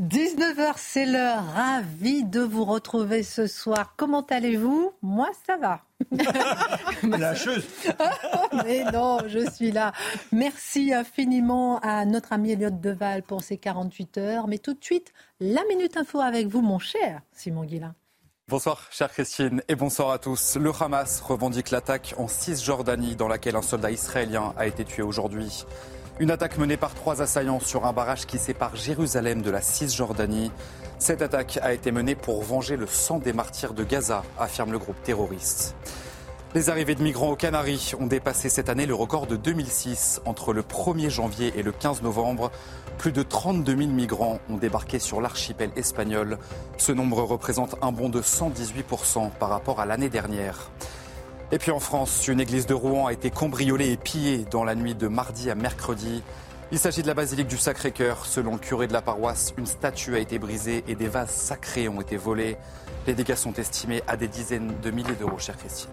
[0.00, 1.44] 19h, c'est l'heure.
[1.54, 3.92] Ravi de vous retrouver ce soir.
[3.98, 4.92] Comment allez-vous?
[5.02, 5.82] Moi, ça va.
[7.02, 7.66] Lâcheuse
[8.64, 9.92] Mais non, je suis là.
[10.32, 14.48] Merci infiniment à notre ami Elliot Deval pour ses 48 heures.
[14.48, 17.94] Mais tout de suite, la Minute Info avec vous, mon cher Simon Guillain.
[18.48, 20.56] Bonsoir, chère Christine, et bonsoir à tous.
[20.56, 25.64] Le Hamas revendique l'attaque en Cisjordanie, dans laquelle un soldat israélien a été tué aujourd'hui.
[26.20, 30.52] Une attaque menée par trois assaillants sur un barrage qui sépare Jérusalem de la Cisjordanie.
[30.98, 34.78] Cette attaque a été menée pour venger le sang des martyrs de Gaza, affirme le
[34.78, 35.74] groupe terroriste.
[36.54, 40.20] Les arrivées de migrants aux Canaries ont dépassé cette année le record de 2006.
[40.26, 42.52] Entre le 1er janvier et le 15 novembre,
[42.98, 46.38] plus de 32 000 migrants ont débarqué sur l'archipel espagnol.
[46.76, 50.70] Ce nombre représente un bond de 118% par rapport à l'année dernière.
[51.54, 54.74] Et puis en France, une église de Rouen a été cambriolée et pillée dans la
[54.74, 56.22] nuit de mardi à mercredi.
[56.72, 58.24] Il s'agit de la basilique du Sacré-Cœur.
[58.24, 61.90] Selon le curé de la paroisse, une statue a été brisée et des vases sacrés
[61.90, 62.56] ont été volés.
[63.06, 65.90] Les dégâts sont estimés à des dizaines de milliers d'euros, chère Christine.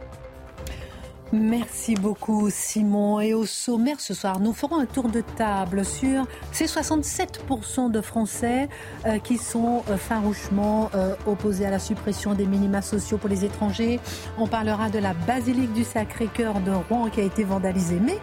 [1.31, 3.19] Merci beaucoup Simon.
[3.19, 8.02] Et au sommaire ce soir, nous ferons un tour de table sur ces 67% de
[8.02, 8.67] Français
[9.05, 13.45] euh, qui sont euh, farouchement euh, opposés à la suppression des minima sociaux pour les
[13.45, 14.00] étrangers.
[14.39, 18.00] On parlera de la basilique du Sacré-Cœur de Rouen qui a été vandalisée.
[18.03, 18.17] Mais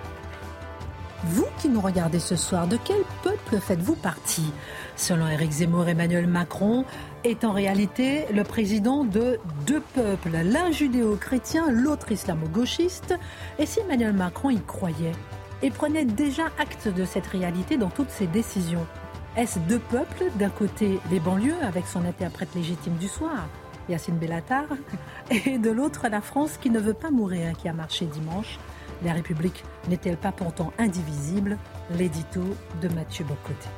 [1.25, 4.53] vous qui nous regardez ce soir, de quel peuple faites-vous partie?
[4.97, 6.85] Selon Éric Zemmour, Emmanuel Macron
[7.25, 13.15] est en réalité le président de deux peuples, l'un judéo-chrétien, l'autre islamo-gauchiste.
[13.59, 15.13] Et si Emmanuel Macron y croyait
[15.63, 18.87] et prenait déjà acte de cette réalité dans toutes ses décisions,
[19.37, 23.49] est-ce deux peuples D'un côté, les banlieues avec son interprète légitime du soir,
[23.89, 24.65] Yacine Bellatar,
[25.31, 28.59] et de l'autre, la France qui ne veut pas mourir, qui a marché dimanche?
[29.05, 31.59] La République n'est-elle pas pourtant indivisible?
[31.97, 32.43] L'édito
[32.81, 33.69] de Mathieu Bocoté.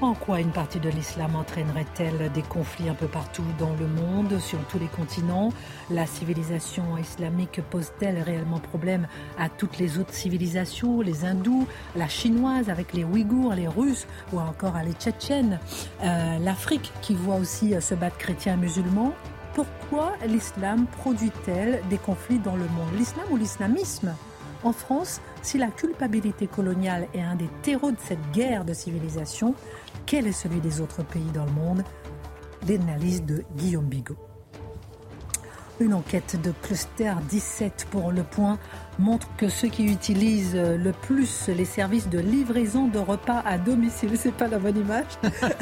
[0.00, 4.40] En quoi une partie de l'islam entraînerait-elle des conflits un peu partout dans le monde,
[4.40, 5.52] sur tous les continents?
[5.90, 9.06] La civilisation islamique pose-t-elle réellement problème
[9.38, 14.40] à toutes les autres civilisations, les hindous, la chinoise avec les ouïghours, les russes ou
[14.40, 15.60] encore à les tchétchènes?
[16.02, 19.12] Euh, L'Afrique qui voit aussi se battre chrétiens et musulmans
[19.54, 22.94] pourquoi l'islam produit-elle des conflits dans le monde?
[22.96, 24.14] L'islam ou l'islamisme?
[24.64, 29.54] En France, si la culpabilité coloniale est un des terreaux de cette guerre de civilisation,
[30.06, 31.82] quel est celui des autres pays dans le monde?
[32.68, 34.31] L'analyse de Guillaume Bigot.
[35.80, 38.58] Une enquête de Cluster 17 pour Le Point
[38.98, 44.10] montre que ceux qui utilisent le plus les services de livraison de repas à domicile,
[44.16, 45.18] c'est pas la bonne image,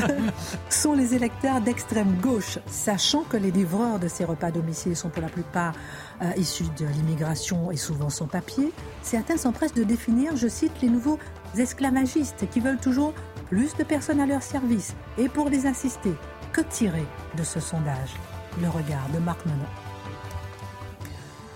[0.69, 5.09] sont les électeurs d'extrême gauche, sachant que les livreurs de ces repas à domicile sont
[5.10, 5.75] pour la plupart
[6.22, 8.72] euh, issus de l'immigration et souvent sans papier.
[9.03, 11.19] Certains s'empressent de définir, je cite, les nouveaux
[11.56, 13.15] esclavagistes qui veulent toujours
[13.48, 16.12] plus de personnes à leur service et pour les assister.
[16.53, 17.06] Que tirer
[17.37, 18.16] de ce sondage?
[18.60, 19.79] Le regard de Marc Menon.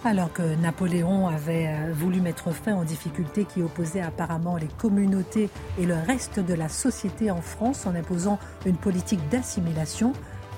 [0.06, 5.48] Alors que Napoléon avait euh, voulu mettre fin aux difficultés qui opposaient apparemment les communautés
[5.78, 10.12] et le reste de la société en France en imposant une politique d'assimilation,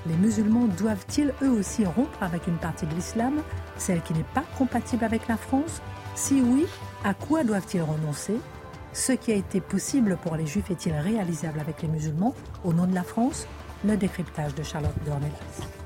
[0.09, 3.34] les musulmans doivent-ils eux aussi rompre avec une partie de l'islam,
[3.77, 5.81] celle qui n'est pas compatible avec la France?
[6.17, 6.67] Si oui,
[7.05, 8.41] à quoi doivent-ils renoncer?
[8.93, 12.34] Ce qui a été possible pour les juifs est-il réalisable avec les musulmans
[12.65, 13.47] au nom de la France?
[13.84, 15.85] Le décryptage de Charlotte Dornelas.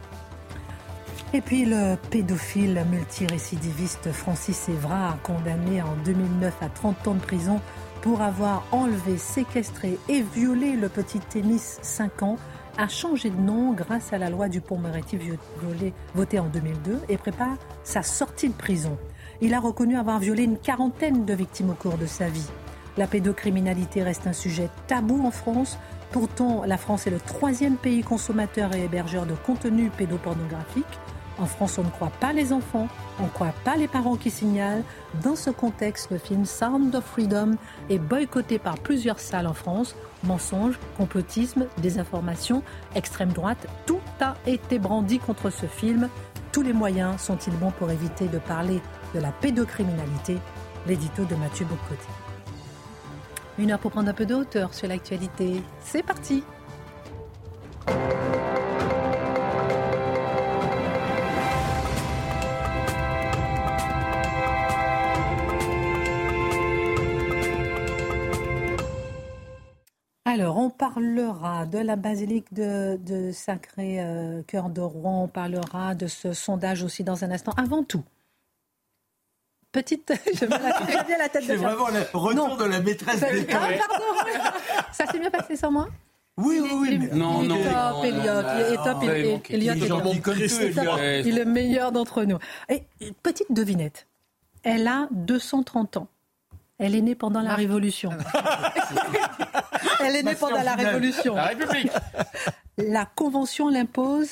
[1.32, 7.60] Et puis le pédophile multirécidiviste Francis Évrard, condamné en 2009 à 30 ans de prison
[8.02, 12.36] pour avoir enlevé, séquestré et violé le petit tennis 5 ans,
[12.77, 15.18] a changé de nom grâce à la loi du Pont-Moretti
[16.16, 18.98] votée en 2002 et prépare sa sortie de prison.
[19.41, 22.50] Il a reconnu avoir violé une quarantaine de victimes au cours de sa vie.
[22.97, 25.78] La pédocriminalité reste un sujet tabou en France.
[26.10, 30.98] Pourtant, la France est le troisième pays consommateur et hébergeur de contenu pédopornographique.
[31.41, 32.87] En France, on ne croit pas les enfants,
[33.19, 34.83] on ne croit pas les parents qui signalent.
[35.22, 37.57] Dans ce contexte, le film Sound of Freedom
[37.89, 39.97] est boycotté par plusieurs salles en France.
[40.22, 42.63] Mensonges, complotisme, désinformation,
[42.95, 46.10] extrême droite, tout a été brandi contre ce film.
[46.53, 48.83] Tous les moyens sont-ils bons pour éviter de parler
[49.15, 50.37] de la pédocriminalité?
[50.87, 52.07] L'édito de Mathieu Bocoté.
[53.59, 55.63] Une heure pour prendre un peu de hauteur sur l'actualité.
[55.83, 56.42] C'est parti
[70.26, 76.32] Alors, on parlera de la basilique de, Sacré-Cœur euh, de Rouen, on parlera de ce
[76.32, 77.52] sondage aussi dans un instant.
[77.56, 78.04] Avant tout,
[79.72, 80.12] petite.
[80.34, 83.60] Je me la, la tête de C'est vraiment le retour de la maîtresse d'État.
[83.62, 84.04] Ah, pardon
[84.92, 85.88] Ça s'est bien passé sans moi?
[86.36, 86.98] Oui, oui, oui.
[86.98, 87.08] Mais...
[87.16, 87.56] Non, non.
[87.56, 88.42] Top, Elliot.
[88.54, 89.42] Il est top, Elliot.
[89.50, 92.38] Il est le meilleur d'entre nous.
[92.68, 92.82] Et,
[93.22, 94.06] petite devinette.
[94.62, 96.08] Elle a 230 ans.
[96.78, 98.10] Elle est née pendant la Révolution.
[100.04, 101.34] Elle est née pendant la Révolution.
[101.34, 101.92] La République.
[102.78, 104.30] La Convention l'impose.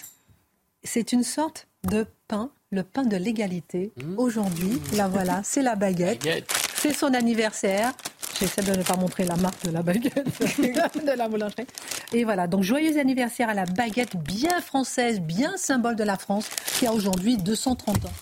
[0.82, 3.92] C'est une sorte de pain, le pain de l'égalité.
[3.96, 4.18] Mmh.
[4.18, 6.26] Aujourd'hui, la voilà, c'est la baguette.
[6.76, 7.92] C'est son anniversaire.
[8.38, 10.14] J'essaie de ne pas montrer la marque de la baguette
[11.04, 11.66] de la boulangerie.
[12.12, 16.48] Et voilà, donc joyeux anniversaire à la baguette bien française, bien symbole de la France,
[16.78, 18.12] qui a aujourd'hui 230 ans.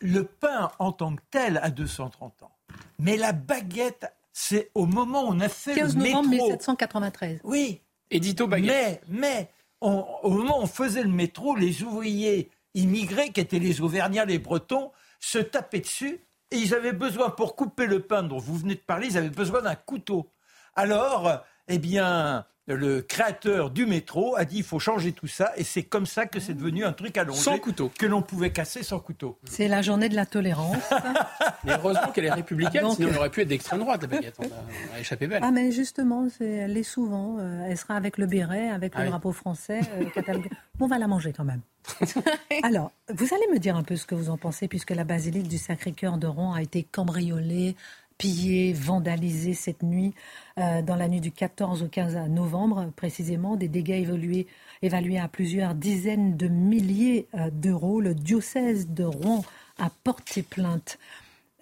[0.00, 2.50] Le pain en tant que tel a 230 ans.
[2.98, 7.40] Mais la baguette, c'est au moment où on a fait 15 le novembre 1793.
[7.44, 7.80] Oui.
[8.10, 8.68] Édito baguette.
[8.68, 9.50] Mais, mais
[9.80, 14.38] au moment où on faisait le métro, les ouvriers immigrés, qui étaient les Auvergnats, les
[14.38, 16.20] Bretons, se tapaient dessus
[16.50, 19.30] et ils avaient besoin, pour couper le pain dont vous venez de parler, ils avaient
[19.30, 20.30] besoin d'un couteau.
[20.74, 22.44] Alors, eh bien,
[22.74, 26.26] le créateur du métro a dit il faut changer tout ça et c'est comme ça
[26.26, 29.38] que c'est devenu un truc allongé sans couteau que l'on pouvait casser sans couteau.
[29.44, 30.76] C'est la journée de la tolérance.
[31.64, 34.36] mais heureusement qu'elle est républicaine, sinon elle aurait pu être d'extrême droite la baguette.
[34.38, 35.42] On a, échappé belle.
[35.42, 37.36] Ah mais justement, elle l'est souvent.
[37.38, 39.80] Euh, elle sera avec le béret, avec le ah drapeau français.
[39.94, 40.32] Euh,
[40.80, 41.60] on va la manger quand même.
[42.62, 45.48] Alors, vous allez me dire un peu ce que vous en pensez, puisque la basilique
[45.48, 47.76] du Sacré-Cœur de Rouen a été cambriolée,
[48.22, 50.14] pillé, vandalisé cette nuit,
[50.56, 54.46] euh, dans la nuit du 14 au 15 novembre précisément, des dégâts évolués,
[54.80, 58.00] évalués à plusieurs dizaines de milliers euh, d'euros.
[58.00, 59.44] Le diocèse de Rouen
[59.76, 61.00] a porté plainte.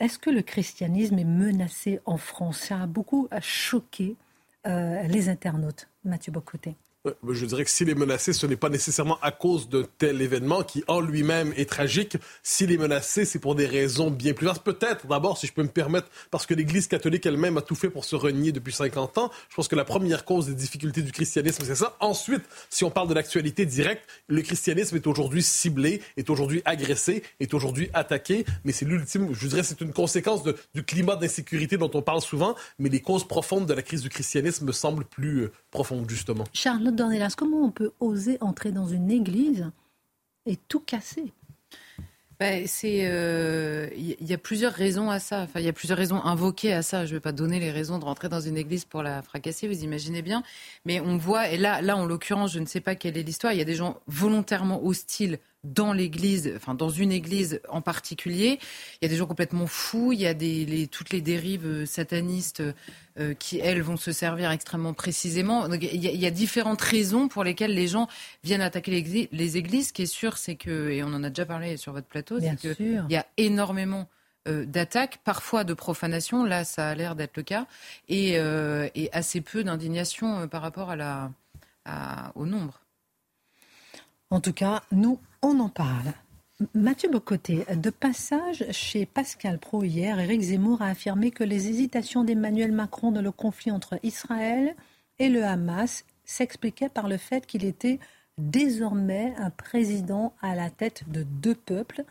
[0.00, 2.58] Est-ce que le christianisme est menacé en France?
[2.58, 4.16] Ça a beaucoup choqué
[4.66, 5.88] euh, les internautes.
[6.04, 6.74] Mathieu Bocoté.
[7.26, 10.62] Je dirais que s'il est menacé, ce n'est pas nécessairement à cause d'un tel événement
[10.62, 12.18] qui, en lui-même, est tragique.
[12.42, 14.62] S'il est menacé, c'est pour des raisons bien plus vastes.
[14.62, 17.88] Peut-être, d'abord, si je peux me permettre, parce que l'Église catholique elle-même a tout fait
[17.88, 19.30] pour se renier depuis 50 ans.
[19.48, 21.96] Je pense que la première cause des difficultés du christianisme, c'est ça.
[22.00, 27.22] Ensuite, si on parle de l'actualité directe, le christianisme est aujourd'hui ciblé, est aujourd'hui agressé,
[27.40, 28.44] est aujourd'hui attaqué.
[28.64, 30.42] Mais c'est l'ultime, je dirais, c'est une conséquence
[30.74, 32.56] du climat d'insécurité dont on parle souvent.
[32.78, 36.44] Mais les causes profondes de la crise du christianisme me semblent plus euh, profondes, justement.
[36.96, 39.70] Dornelas, comment on peut oser entrer dans une église
[40.46, 41.32] et tout casser?
[42.40, 45.42] Ben, c'est, il euh, y a plusieurs raisons à ça.
[45.42, 47.04] Enfin, il y a plusieurs raisons invoquées à ça.
[47.04, 49.68] Je ne vais pas donner les raisons de rentrer dans une église pour la fracasser,
[49.68, 50.42] vous imaginez bien.
[50.86, 53.52] Mais on voit, et là, là, en l'occurrence, je ne sais pas quelle est l'histoire.
[53.52, 58.58] Il y a des gens volontairement hostiles dans l'église, enfin dans une église en particulier.
[59.00, 61.86] Il y a des gens complètement fous, il y a des, toutes les dérives euh,
[61.86, 62.62] satanistes
[63.18, 65.68] euh, qui, elles, vont se servir extrêmement précisément.
[65.68, 68.08] Donc, il, y a, différentes raisons pour lesquelles les gens
[68.42, 69.88] viennent attaquer les églises.
[69.88, 72.40] Ce qui est sûr, c'est que, et on en a déjà parlé sur votre plateau,
[72.40, 74.08] c'est qu'il y a énormément
[74.48, 77.66] euh, d'attaques, parfois de profanation, là ça a l'air d'être le cas,
[78.08, 78.38] et,
[79.12, 81.30] assez peu d'indignation par rapport à la,
[82.34, 82.79] au nombre.
[84.32, 86.12] En tout cas, nous, on en parle.
[86.72, 92.22] Mathieu Bocoté, de passage chez Pascal Pro hier, Éric Zemmour a affirmé que les hésitations
[92.22, 94.76] d'Emmanuel Macron dans le conflit entre Israël
[95.18, 97.98] et le Hamas s'expliquaient par le fait qu'il était
[98.38, 102.04] désormais un président à la tête de deux peuples,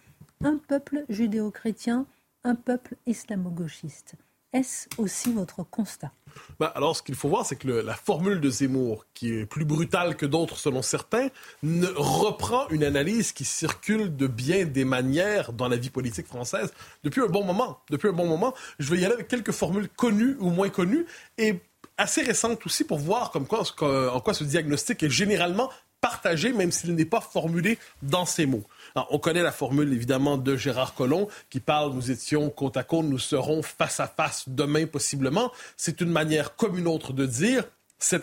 [0.43, 2.05] un peuple judéo-chrétien,
[2.43, 4.15] un peuple islamo-gauchiste.
[4.51, 6.12] Est-ce aussi votre constat?
[6.60, 9.65] Bah, alors, ce qu'il faut voir, c'est que la formule de Zemmour, qui est plus
[9.65, 11.27] brutale que d'autres selon certains,
[11.62, 16.74] ne reprend une analyse qui circule de bien des manières dans la vie politique française
[17.03, 17.82] depuis un bon moment.
[17.91, 21.06] Depuis un bon moment, je vais y aller avec quelques formules connues ou moins connues
[21.38, 21.60] et
[21.98, 25.70] assez récentes aussi pour voir en quoi ce diagnostic est généralement
[26.01, 28.63] partagé, même s'il n'est pas formulé dans ces mots.
[28.96, 33.05] On connaît la formule évidemment de Gérard Collomb qui parle nous étions côte à côte,
[33.05, 35.51] nous serons face à face demain possiblement.
[35.77, 37.63] C'est une manière comme une autre de dire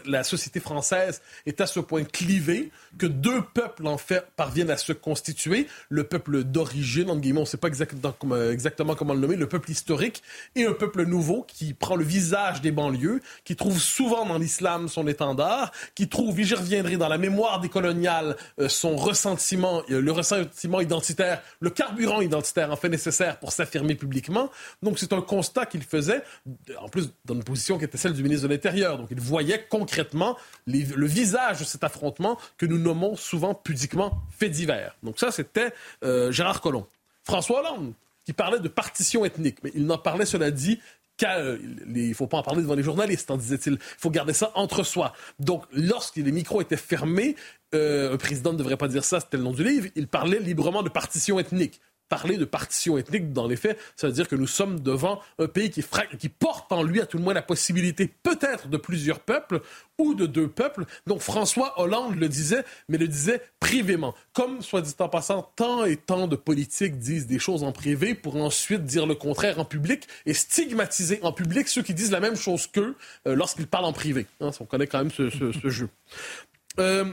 [0.06, 4.76] la société française est à ce point clivée que deux peuples en fait parviennent à
[4.76, 5.66] se constituer.
[5.88, 9.70] Le peuple d'origine, on ne sait pas exactement, euh, exactement comment le nommer, le peuple
[9.70, 10.22] historique,
[10.54, 14.88] et un peuple nouveau qui prend le visage des banlieues, qui trouve souvent dans l'islam
[14.88, 19.82] son étendard, qui trouve, et j'y reviendrai, dans la mémoire des coloniales euh, son ressentiment,
[19.90, 24.50] euh, le ressentiment identitaire, le carburant identitaire en fait nécessaire pour s'affirmer publiquement.
[24.82, 26.22] Donc c'est un constat qu'il faisait,
[26.80, 28.98] en plus dans une position qui était celle du ministre de l'Intérieur.
[28.98, 34.48] Donc il voyait concrètement le visage de cet affrontement que nous nommons souvent pudiquement fait
[34.48, 34.96] divers.
[35.02, 35.72] Donc ça, c'était
[36.04, 36.86] euh, Gérard Collomb.
[37.24, 37.92] François Hollande,
[38.24, 40.80] qui parlait de partition ethnique, mais il n'en parlait, cela dit,
[41.22, 43.74] il ne faut pas en parler devant les journalistes, en disait-il.
[43.74, 45.12] Il faut garder ça entre soi.
[45.38, 47.36] Donc, lorsque les micros étaient fermés,
[47.74, 50.38] euh, un président ne devrait pas dire ça, c'était le nom du livre, il parlait
[50.40, 54.36] librement de partition ethnique parler de partition ethnique dans les faits, ça veut dire que
[54.36, 55.82] nous sommes devant un pays qui,
[56.28, 59.60] porte en lui à tout le moins la possibilité peut-être de plusieurs peuples
[59.98, 60.84] ou de deux peuples.
[61.06, 64.14] Donc François Hollande le disait, mais le disait privément.
[64.32, 68.14] Comme, soit dit en passant, tant et tant de politiques disent des choses en privé
[68.14, 72.20] pour ensuite dire le contraire en public et stigmatiser en public ceux qui disent la
[72.20, 72.94] même chose qu'eux
[73.26, 74.26] euh, lorsqu'ils parlent en privé.
[74.40, 75.88] Hein, on connaît quand même ce, ce jeu.
[76.78, 77.04] Euh,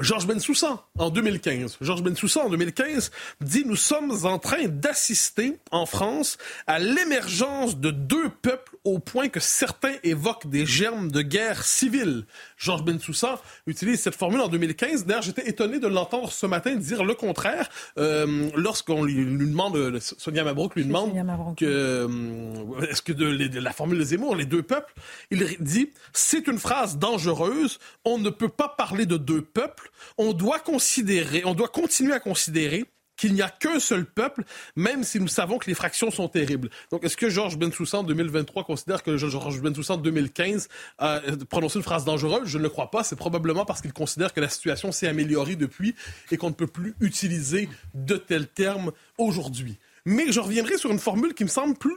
[0.00, 1.78] Georges Bensoussan, en 2015.
[1.80, 6.38] Georges Bensoussan, en 2015, dit Nous sommes en train d'assister, en France,
[6.68, 12.26] à l'émergence de deux peuples au point que certains évoquent des germes de guerre civile.
[12.58, 15.06] Georges Bensoussan utilise cette formule en 2015.
[15.06, 19.98] D'ailleurs, j'étais étonné de l'entendre ce matin dire le contraire euh, lorsqu'on lui, demande, euh,
[20.00, 21.14] Sonia Mabrouk lui demande
[21.56, 24.92] que, euh, est-ce que de, de, la formule de Zemmour, les deux peuples,
[25.30, 27.78] il dit C'est une phrase dangereuse.
[28.04, 32.20] On ne peut pas parler de deux peuples on doit considérer, on doit continuer à
[32.20, 32.84] considérer
[33.18, 34.44] qu'il n'y a qu'un seul peuple,
[34.76, 36.70] même si nous savons que les fractions sont terribles.
[36.90, 41.20] Donc, est-ce que Georges Bensoussan, en 2023, considère que Georges Bensoussan, en 2015, a
[41.50, 42.48] prononcé une phrase dangereuse?
[42.48, 43.04] Je ne le crois pas.
[43.04, 45.94] C'est probablement parce qu'il considère que la situation s'est améliorée depuis
[46.30, 49.78] et qu'on ne peut plus utiliser de tels termes aujourd'hui.
[50.04, 51.94] Mais je reviendrai sur une formule qui me semble plus,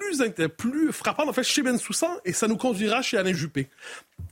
[0.57, 3.69] plus frappante, en fait, chez Bensoussan, et ça nous conduira chez Alain Juppé.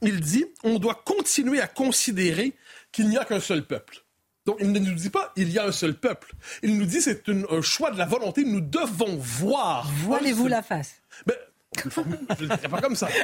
[0.01, 2.55] Il dit, on doit continuer à considérer
[2.91, 4.03] qu'il n'y a qu'un seul peuple.
[4.45, 6.33] Donc, il ne nous dit pas il y a un seul peuple.
[6.63, 8.43] Il nous dit c'est un choix de la volonté.
[8.43, 9.89] Nous devons voir.
[10.03, 11.01] Voilez-vous la face.
[11.25, 11.35] Ben,
[11.85, 13.07] je ne le pas comme ça.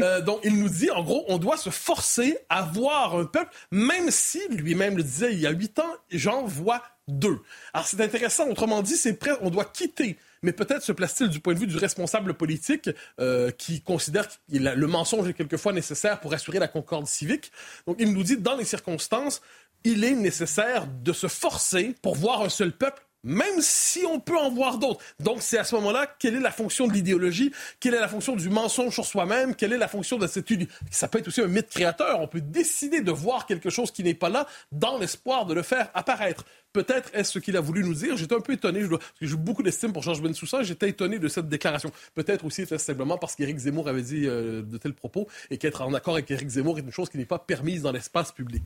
[0.00, 3.52] Euh, donc, il nous dit, en gros, on doit se forcer à voir un peuple,
[3.70, 7.40] même si lui-même le disait il y a huit ans, j'en vois deux.
[7.72, 8.48] Alors, c'est intéressant.
[8.48, 11.66] Autrement dit, c'est prêt, on doit quitter mais peut-être se place-t-il du point de vue
[11.66, 16.68] du responsable politique euh, qui considère que le mensonge est quelquefois nécessaire pour assurer la
[16.68, 17.52] concorde civique.
[17.86, 19.42] Donc il nous dit, dans les circonstances,
[19.84, 24.38] il est nécessaire de se forcer pour voir un seul peuple même si on peut
[24.38, 25.00] en voir d'autres.
[25.18, 28.36] Donc, c'est à ce moment-là, quelle est la fonction de l'idéologie, quelle est la fonction
[28.36, 30.50] du mensonge sur soi-même, quelle est la fonction de cette...
[30.90, 32.20] Ça peut être aussi un mythe créateur.
[32.20, 35.62] On peut décider de voir quelque chose qui n'est pas là dans l'espoir de le
[35.62, 36.44] faire apparaître.
[36.72, 38.16] Peut-être est-ce ce qu'il a voulu nous dire.
[38.16, 41.18] J'étais un peu étonné, je parce que j'ai beaucoup d'estime pour Georges Bensoussan, j'étais étonné
[41.18, 41.92] de cette déclaration.
[42.14, 45.92] Peut-être aussi, simplement parce qu'Éric Zemmour avait dit euh, de tels propos et qu'être en
[45.94, 48.62] accord avec Éric Zemmour est une chose qui n'est pas permise dans l'espace public.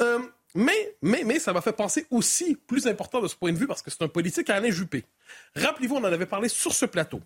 [0.00, 0.20] Euh,
[0.54, 3.66] mais, mais, mais ça m'a fait penser aussi, plus important de ce point de vue,
[3.66, 5.04] parce que c'est un politique à Alain Juppé.
[5.56, 7.20] Rappelez-vous, on en avait parlé sur ce plateau.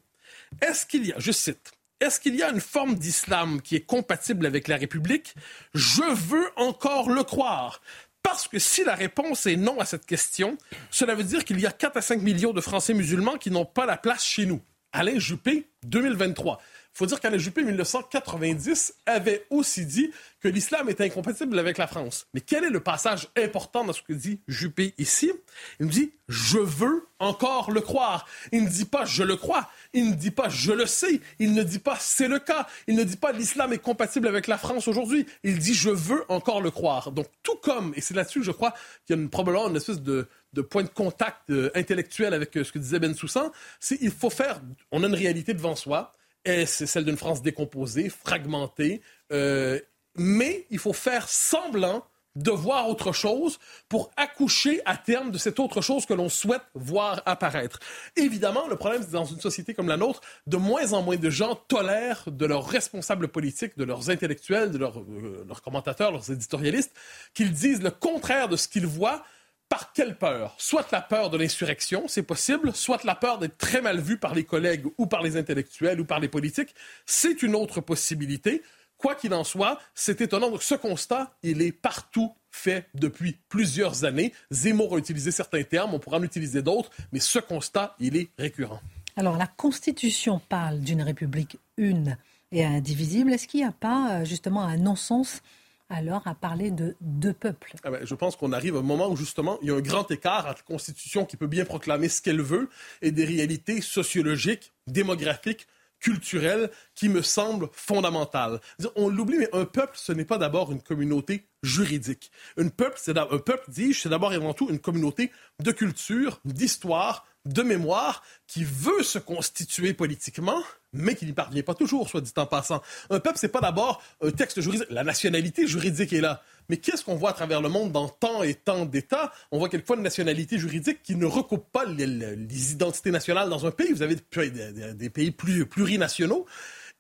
[0.62, 3.80] Est-ce qu'il y a, je cite, est-ce qu'il y a une forme d'islam qui est
[3.80, 5.35] compatible avec la République?
[5.75, 7.80] Je veux encore le croire.
[8.23, 10.58] Parce que si la réponse est non à cette question,
[10.90, 13.64] cela veut dire qu'il y a 4 à 5 millions de Français musulmans qui n'ont
[13.64, 14.61] pas la place chez nous.
[14.92, 16.61] Alain Juppé, 2023.
[16.99, 21.87] Faut dire qu'Alain Juppé, en 1990, avait aussi dit que l'islam était incompatible avec la
[21.87, 22.26] France.
[22.35, 25.31] Mais quel est le passage important dans ce que dit Juppé ici?
[25.78, 28.26] Il nous dit «je veux encore le croire».
[28.52, 31.55] Il ne dit pas «je le crois», il ne dit pas «je le sais», il
[31.55, 34.59] ne dit pas «c'est le cas», il ne dit pas «l'islam est compatible avec la
[34.59, 37.12] France aujourd'hui», il dit «je veux encore le croire».
[37.12, 38.75] Donc tout comme, et c'est là-dessus je crois
[39.07, 40.26] qu'il y a une, probablement une espèce de,
[40.69, 44.31] point de contact euh, intellectuel avec euh, ce que disait Ben Soussan, c'est il faut
[44.31, 46.12] faire, on a une réalité devant soi,
[46.45, 49.02] c'est celle d'une France décomposée, fragmentée,
[49.33, 49.78] euh,
[50.16, 52.04] mais il faut faire semblant
[52.37, 56.62] de voir autre chose pour accoucher à terme de cette autre chose que l'on souhaite
[56.75, 57.80] voir apparaître.
[58.16, 61.30] Évidemment, le problème, c'est dans une société comme la nôtre, de moins en moins de
[61.30, 66.30] gens tolèrent de leurs responsables politiques, de leurs intellectuels, de leurs, euh, leurs commentateurs, leurs
[66.30, 66.92] éditorialistes,
[67.35, 69.25] qu'ils disent le contraire de ce qu'ils voient
[69.68, 70.54] par quelle peur?
[70.58, 74.34] Soit la peur de l'insurrection, c'est possible, soit la peur d'être très mal vu par
[74.34, 76.75] les collègues ou par les intellectuels ou par les politiques,
[77.06, 78.62] c'est une autre possibilité.
[78.96, 80.50] Quoi qu'il en soit, c'est étonnant.
[80.50, 84.32] Donc, ce constat, il est partout fait depuis plusieurs années.
[84.50, 88.30] Zemmour a utilisé certains termes, on pourra en utiliser d'autres, mais ce constat, il est
[88.38, 88.80] récurrent.
[89.16, 92.16] Alors, la Constitution parle d'une république une
[92.50, 93.32] et indivisible.
[93.32, 95.42] Est-ce qu'il n'y a pas justement un non-sens
[95.90, 99.09] alors à parler de deux peuples ah ben, Je pense qu'on arrive à un moment
[99.09, 102.09] où justement il y a un grand écart entre la Constitution qui peut bien proclamer
[102.09, 102.68] ce qu'elle veut
[103.02, 105.66] et des réalités sociologiques, démographiques,
[106.00, 108.61] culturelles qui me semblent fondamentales.
[108.97, 112.30] On l'oublie, mais un peuple, ce n'est pas d'abord une communauté juridique.
[112.57, 117.26] Un peuple, un peuple, dis-je, c'est d'abord et avant tout une communauté de culture, d'histoire,
[117.45, 122.33] de mémoire qui veut se constituer politiquement, mais qui n'y parvient pas toujours, soit dit
[122.37, 122.83] en passant.
[123.11, 124.87] Un peuple, c'est pas d'abord un texte juridique.
[124.90, 126.42] La nationalité juridique est là.
[126.68, 129.33] Mais qu'est-ce qu'on voit à travers le monde dans tant et tant d'États?
[129.50, 133.71] On voit quelquefois une nationalité juridique qui ne recoupe pas les, identités nationales dans un
[133.71, 133.92] pays.
[133.92, 136.47] Vous avez des, des pays plus, plurinationaux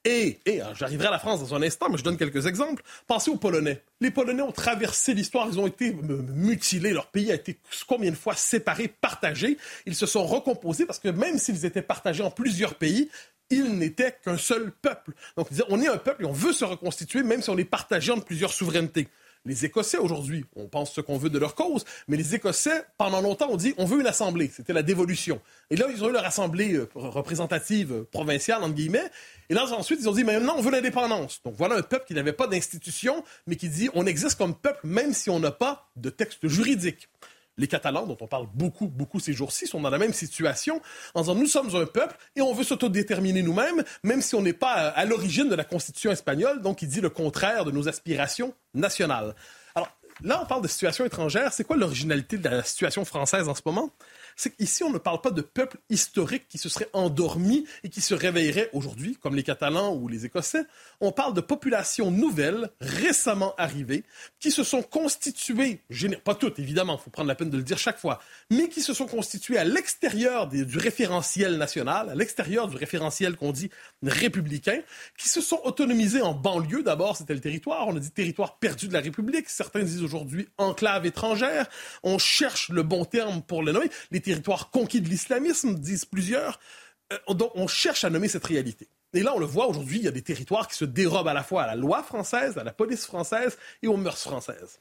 [0.04, 0.38] et,
[0.74, 2.82] j'arriverai à la France dans un instant, mais je donne quelques exemples.
[3.06, 3.82] Pensez aux Polonais.
[4.00, 8.16] Les Polonais ont traversé l'histoire, ils ont été mutilés, leur pays a été combien de
[8.16, 9.58] fois séparé, partagé?
[9.86, 13.10] Ils se sont recomposés parce que même s'ils étaient partagés en plusieurs pays,
[13.50, 15.12] ils n'étaient qu'un seul peuple.
[15.36, 18.12] Donc, on est un peuple et on veut se reconstituer, même si on est partagé
[18.12, 19.08] entre plusieurs souverainetés.
[19.48, 23.22] Les Écossais, aujourd'hui, on pense ce qu'on veut de leur cause, mais les Écossais, pendant
[23.22, 24.50] longtemps, ont dit on veut une assemblée.
[24.54, 25.40] C'était la dévolution.
[25.70, 29.10] Et là, ils ont eu leur assemblée euh, représentative euh, provinciale, entre guillemets.
[29.48, 31.40] Et là, ensuite, ils ont dit maintenant, on veut l'indépendance.
[31.42, 34.80] Donc voilà un peuple qui n'avait pas d'institution, mais qui dit on existe comme peuple,
[34.86, 37.08] même si on n'a pas de texte juridique
[37.58, 40.80] les Catalans, dont on parle beaucoup, beaucoup ces jours-ci, sont dans la même situation
[41.14, 44.52] en disant nous sommes un peuple et on veut s'autodéterminer nous-mêmes, même si on n'est
[44.52, 48.54] pas à l'origine de la Constitution espagnole, donc il dit le contraire de nos aspirations
[48.74, 49.34] nationales.
[49.74, 49.88] Alors
[50.22, 51.52] là, on parle de situation étrangère.
[51.52, 53.90] C'est quoi l'originalité de la situation française en ce moment?
[54.38, 58.00] C'est qu'ici, on ne parle pas de peuple historique qui se serait endormi et qui
[58.00, 60.62] se réveillerait aujourd'hui, comme les Catalans ou les Écossais.
[61.00, 64.04] On parle de populations nouvelles, récemment arrivées,
[64.38, 65.80] qui se sont constituées,
[66.22, 68.80] pas toutes évidemment, il faut prendre la peine de le dire chaque fois, mais qui
[68.80, 73.70] se sont constituées à l'extérieur du référentiel national, à l'extérieur du référentiel qu'on dit
[74.04, 74.82] républicain,
[75.16, 76.84] qui se sont autonomisées en banlieue.
[76.84, 80.48] D'abord, c'était le territoire, on a dit territoire perdu de la République, certains disent aujourd'hui
[80.58, 81.66] enclave étrangère.
[82.04, 83.90] On cherche le bon terme pour le nommer.
[84.28, 86.60] Territoire conquis de l'islamisme, disent plusieurs.
[87.12, 88.88] Euh, donc, on cherche à nommer cette réalité.
[89.14, 91.34] Et là, on le voit aujourd'hui, il y a des territoires qui se dérobent à
[91.34, 94.80] la fois à la loi française, à la police française et aux mœurs françaises.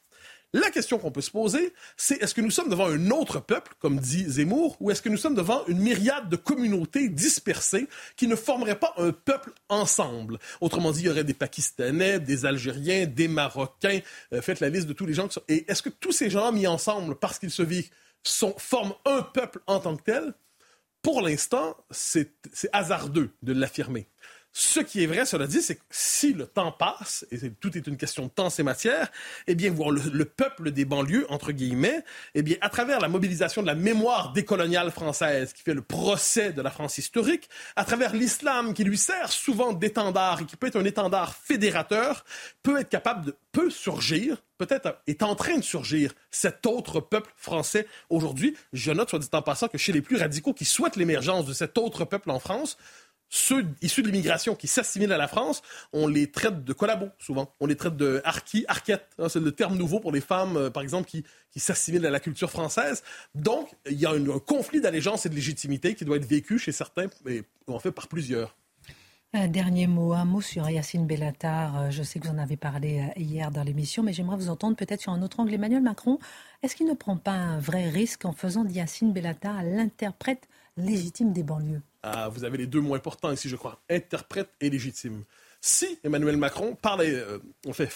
[0.53, 3.73] La question qu'on peut se poser, c'est est-ce que nous sommes devant un autre peuple,
[3.79, 8.27] comme dit Zemmour, ou est-ce que nous sommes devant une myriade de communautés dispersées qui
[8.27, 10.39] ne formeraient pas un peuple ensemble?
[10.61, 13.99] Autrement dit, il y aurait des Pakistanais, des Algériens, des Marocains,
[14.33, 15.43] euh, faites la liste de tous les gens qui sont...
[15.49, 17.89] Et est-ce que tous ces gens mis ensemble parce qu'ils se vivent
[18.57, 20.33] forment un peuple en tant que tel,
[21.01, 22.33] pour l'instant, c'est
[22.73, 24.09] hasardeux de l'affirmer.
[24.59, 27.85] Ce qui est vrai, cela dit, c'est que si le temps passe, et tout est
[27.85, 29.11] une question de temps, ces matières,
[29.45, 33.61] eh bien, voir le, peuple des banlieues, entre guillemets, eh bien, à travers la mobilisation
[33.61, 38.15] de la mémoire décoloniale française, qui fait le procès de la France historique, à travers
[38.15, 42.25] l'islam, qui lui sert souvent d'étendard et qui peut être un étendard fédérateur,
[42.63, 47.31] peut être capable de, peut surgir, peut-être est en train de surgir cet autre peuple
[47.37, 48.57] français aujourd'hui.
[48.73, 51.53] Je note, soit dit en passant, que chez les plus radicaux qui souhaitent l'émergence de
[51.53, 52.77] cet autre peuple en France,
[53.29, 55.61] ceux issus de l'immigration qui s'assimilent à la France,
[55.93, 57.53] on les traite de collabos, souvent.
[57.59, 59.07] On les traite de harki, arquettes.
[59.19, 62.09] Hein, c'est le terme nouveau pour les femmes, euh, par exemple, qui, qui s'assimilent à
[62.09, 63.03] la culture française.
[63.35, 66.71] Donc, il y a un, conflit d'allégeance et de légitimité qui doit être vécu chez
[66.71, 68.55] certains, et en fait par plusieurs.
[69.33, 71.77] Un dernier mot, un mot sur Yacine Bellatar.
[71.77, 74.49] Euh, je sais que vous en avez parlé euh, hier dans l'émission, mais j'aimerais vous
[74.49, 75.53] entendre peut-être sur un autre angle.
[75.53, 76.17] Emmanuel Macron,
[76.63, 81.43] est-ce qu'il ne prend pas un vrai risque en faisant d'Yacine Bellatar l'interprète légitime des
[81.43, 81.81] banlieues?
[82.13, 85.23] Ah, vous avez les deux mots importants ici, je crois, interprète et légitime.
[85.61, 87.89] Si Emmanuel Macron parle, euh, on fait,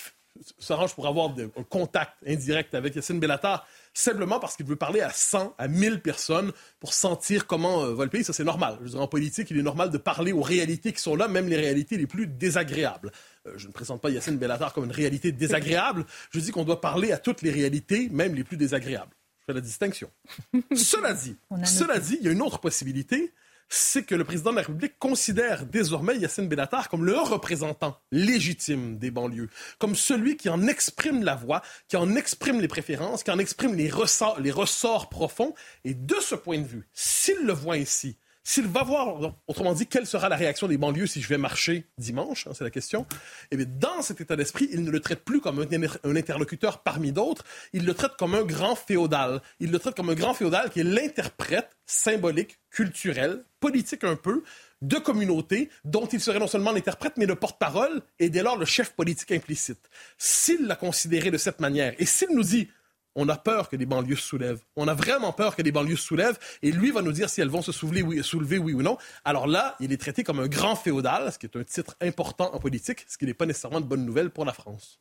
[0.60, 5.12] s'arrange pour avoir un contact indirect avec Yassine Bellatar, simplement parce qu'il veut parler à
[5.12, 8.76] 100, à 1000 personnes pour sentir comment euh, va le pays, ça c'est normal.
[8.80, 11.28] Je veux dire, en politique, il est normal de parler aux réalités qui sont là,
[11.28, 13.12] même les réalités les plus désagréables.
[13.48, 16.82] Euh, je ne présente pas Yassine Bellatar comme une réalité désagréable, je dis qu'on doit
[16.82, 19.16] parler à toutes les réalités, même les plus désagréables.
[19.42, 20.10] Je fais la distinction.
[20.76, 23.34] cela dit, cela dit, il y a une autre possibilité,
[23.74, 28.98] c'est que le président de la République considère désormais Yassine Bellatar comme le représentant légitime
[28.98, 33.32] des banlieues, comme celui qui en exprime la voix, qui en exprime les préférences, qui
[33.32, 35.56] en exprime les ressorts, les ressorts profonds.
[35.86, 39.86] Et de ce point de vue, s'il le voit ainsi, s'il va voir, autrement dit,
[39.86, 43.06] quelle sera la réaction des banlieues si je vais marcher dimanche, hein, c'est la question,
[43.52, 47.12] eh bien, dans cet état d'esprit, il ne le traite plus comme un, interlocuteur parmi
[47.12, 49.42] d'autres, il le traite comme un grand féodal.
[49.60, 54.44] Il le traite comme un grand féodal qui est l'interprète symbolique, culturel, politique un peu,
[54.82, 58.66] de communautés dont il serait non seulement l'interprète, mais le porte-parole et dès lors le
[58.66, 59.90] chef politique implicite.
[60.18, 62.70] S'il l'a considéré de cette manière et s'il nous dit
[63.16, 64.64] on a peur que les banlieues se soulèvent.
[64.76, 66.40] On a vraiment peur que les banlieues se soulèvent.
[66.62, 68.98] Et lui va nous dire si elles vont se soulever oui, soulever, oui ou non.
[69.26, 72.54] Alors là, il est traité comme un grand féodal, ce qui est un titre important
[72.54, 75.00] en politique, ce qui n'est pas nécessairement de bonne nouvelle pour la France.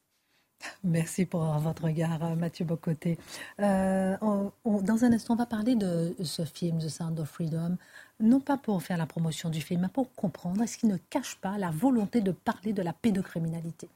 [0.84, 3.18] Merci pour votre regard, euh, Mathieu Bocoté.
[3.60, 4.16] Euh,
[4.64, 7.76] dans un instant, on va parler de ce film, The Sound of Freedom,
[8.20, 11.36] non pas pour faire la promotion du film, mais pour comprendre est-ce qu'il ne cache
[11.36, 13.88] pas la volonté de parler de la pédocriminalité?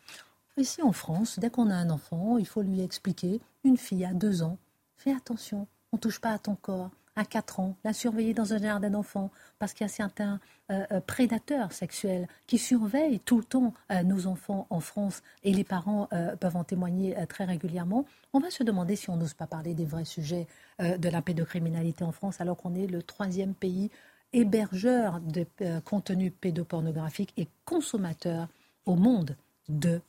[0.57, 4.15] Ici en France, dès qu'on a un enfant, il faut lui expliquer, une fille à
[4.15, 4.57] deux ans,
[4.97, 6.91] fais attention, on ne touche pas à ton corps.
[7.17, 10.41] À quatre ans, la surveiller dans un jardin d'enfants, parce qu'il y a certains
[10.71, 15.53] euh, euh, prédateurs sexuels qui surveillent tout le temps euh, nos enfants en France, et
[15.53, 16.09] les parents
[16.41, 18.05] peuvent en témoigner très régulièrement.
[18.33, 20.47] On va se demander si on n'ose pas parler des vrais sujets
[20.81, 23.91] de la pédocriminalité en France, alors qu'on est le troisième pays
[24.33, 25.47] hébergeur de
[25.85, 28.49] contenus pédopornographiques et consommateur
[28.87, 29.37] au monde
[29.69, 30.01] de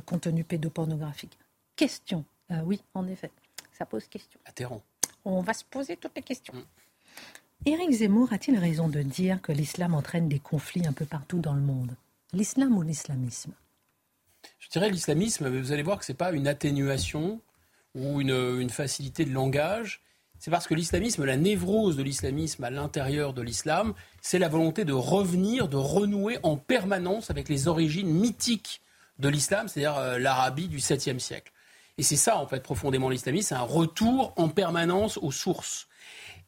[0.00, 1.38] contenu pédopornographique.
[1.76, 2.24] Question.
[2.50, 3.30] Euh, oui, en effet,
[3.72, 4.40] ça pose question.
[4.44, 4.82] Atterrant.
[5.24, 6.54] On va se poser toutes les questions.
[6.54, 6.64] Mm.
[7.64, 11.54] Éric Zemmour a-t-il raison de dire que l'islam entraîne des conflits un peu partout dans
[11.54, 11.94] le monde?
[12.32, 13.52] L'islam ou l'islamisme?
[14.58, 17.40] Je dirais l'islamisme, vous allez voir que ce n'est pas une atténuation
[17.94, 20.02] ou une, une facilité de langage.
[20.40, 24.84] C'est parce que l'islamisme, la névrose de l'islamisme à l'intérieur de l'islam, c'est la volonté
[24.84, 28.80] de revenir, de renouer en permanence avec les origines mythiques
[29.22, 31.52] de l'islam, c'est-à-dire euh, l'Arabie du 7e siècle.
[31.96, 35.88] Et c'est ça, en fait, profondément l'islamisme, c'est un retour en permanence aux sources.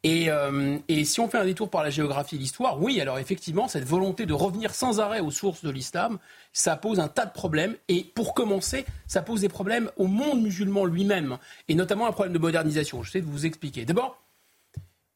[0.07, 3.69] Euh, et, si on fait un détour par la géographie et l'histoire, oui, alors effectivement,
[3.69, 6.19] cette volonté de revenir sans arrêt aux sources de l'islam,
[6.53, 7.75] ça pose un tas de problèmes.
[7.89, 12.35] Et pour commencer, ça pose des problèmes au monde musulman lui-même, et notamment un problème
[12.35, 13.03] de modernisation.
[13.03, 13.87] Je sais de vous expliquer.
[13.87, 14.21] D'abord,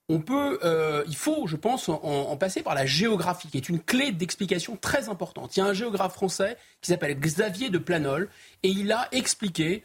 [0.09, 3.81] on peut, euh, il faut, je pense, en, passer par la géographie, qui est une
[3.81, 5.57] clé d'explication très importante.
[5.57, 8.29] Il y a un géographe français qui s'appelle Xavier de Planol,
[8.63, 9.85] et il a expliqué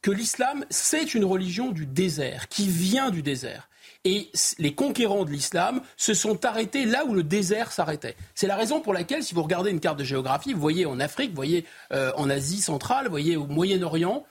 [0.00, 3.68] que l'islam, c'est une religion du désert, qui vient du désert.
[4.04, 8.14] Et les conquérants de l'islam se sont arrêtés là où le désert s'arrêtait.
[8.36, 11.00] C'est la raison pour laquelle, si vous regardez une carte de géographie, vous voyez en
[11.00, 14.24] Afrique, vous voyez euh, en Asie centrale, vous voyez au Moyen-Orient,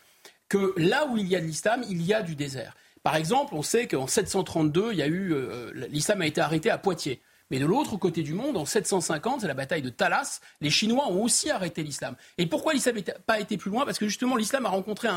[0.47, 2.73] que là où il y a de l'islam, il y a du désert.
[3.05, 6.71] Par exemple, on sait qu'en 732, il y a eu, euh, l'islam a été arrêté
[6.71, 7.21] à Poitiers.
[7.51, 11.07] Mais de l'autre côté du monde, en 750, c'est la bataille de Talas, les Chinois
[11.11, 12.15] ont aussi arrêté l'islam.
[12.39, 13.85] Et pourquoi l'islam n'a pas été plus loin?
[13.85, 15.07] Parce que justement, l'islam a rencontré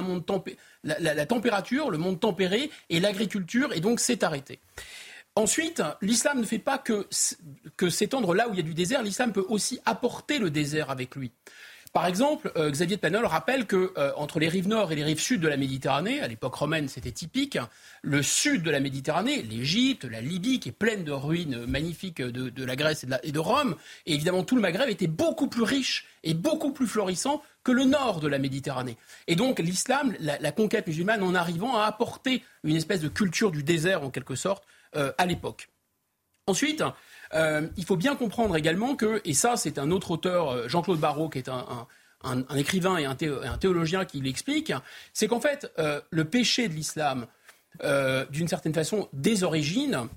[0.84, 4.60] la, température, le monde tempéré et l'agriculture, et donc s'est arrêté.
[5.34, 7.08] Ensuite, l'islam ne fait pas que
[7.88, 11.16] s'étendre là où il y a du désert, l'islam peut aussi apporter le désert avec
[11.16, 11.32] lui.
[11.92, 15.04] Par exemple, euh, Xavier de Panol rappelle que euh, entre les rives nord et les
[15.04, 17.58] rives sud de la Méditerranée, à l'époque romaine c'était typique,
[18.02, 22.64] le sud de la Méditerranée, l'Égypte, la Libye, qui est pleine de ruines magnifiques de,
[22.64, 26.34] la Grèce et de, Rome, et évidemment tout le Maghreb était beaucoup plus riche et
[26.34, 28.96] beaucoup plus florissant que le nord de la Méditerranée.
[29.26, 33.62] Et donc l'islam, la, conquête musulmane, en arrivant à apporter une espèce de culture du
[33.62, 34.64] désert en quelque sorte
[34.96, 35.68] euh, à l'époque.
[36.46, 36.82] Ensuite,
[37.34, 40.98] euh, il faut bien comprendre également que, et ça c'est un autre auteur, euh, Jean-Claude
[40.98, 41.86] Barrault, qui est un,
[42.56, 44.72] écrivain et un, théologien qui l'explique,
[45.12, 47.26] c'est qu'en fait, euh, le péché de l'islam,
[48.30, 50.08] d'une certaine façon, des origines,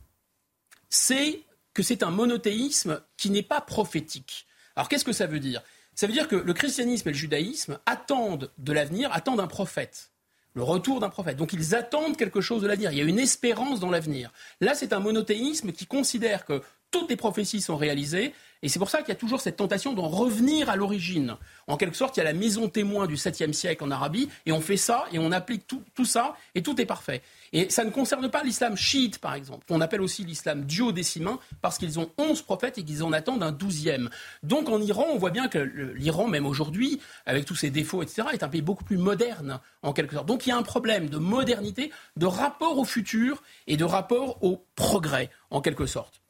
[0.90, 1.42] c'est
[1.76, 4.48] que c'est un monothéisme qui n'est pas prophétique.
[4.76, 5.62] Alors qu'est-ce que ça veut dire?
[5.94, 10.12] Ça veut dire que le christianisme et le judaïsme attendent de l'avenir, attendent un prophète
[10.54, 11.38] le retour d'un prophète.
[11.38, 12.92] Donc ils attendent quelque chose de l'avenir.
[12.92, 14.32] Il y a une espérance dans l'avenir.
[14.60, 18.34] Là, c'est un monothéisme qui considère que toutes les prophéties sont réalisées.
[18.64, 21.36] Et c'est pour ça qu'il y a toujours cette tentation d'en revenir à l'origine.
[21.66, 24.52] En quelque sorte, il y a la maison témoin du 7e siècle en Arabie, et
[24.52, 27.24] on fait ça, et on applique tout, ça, et tout est parfait.
[27.54, 31.80] Et ça ne concerne pas l'islam chiite, par exemple, qu'on appelle aussi l'islam duodécimain, parce
[31.80, 34.12] qu'ils ont 11 prophètes et qu'ils en attendent un douzième.
[34.44, 35.58] Donc en Iran, on voit bien que
[35.96, 39.92] l'Iran, même aujourd'hui, avec tous ses défauts, etc., est un pays beaucoup plus moderne, en
[39.92, 40.28] quelque sorte.
[40.28, 44.44] Donc il y a un problème de modernité, de rapport au futur et de rapport
[44.44, 46.21] au progrès, en quelque sorte.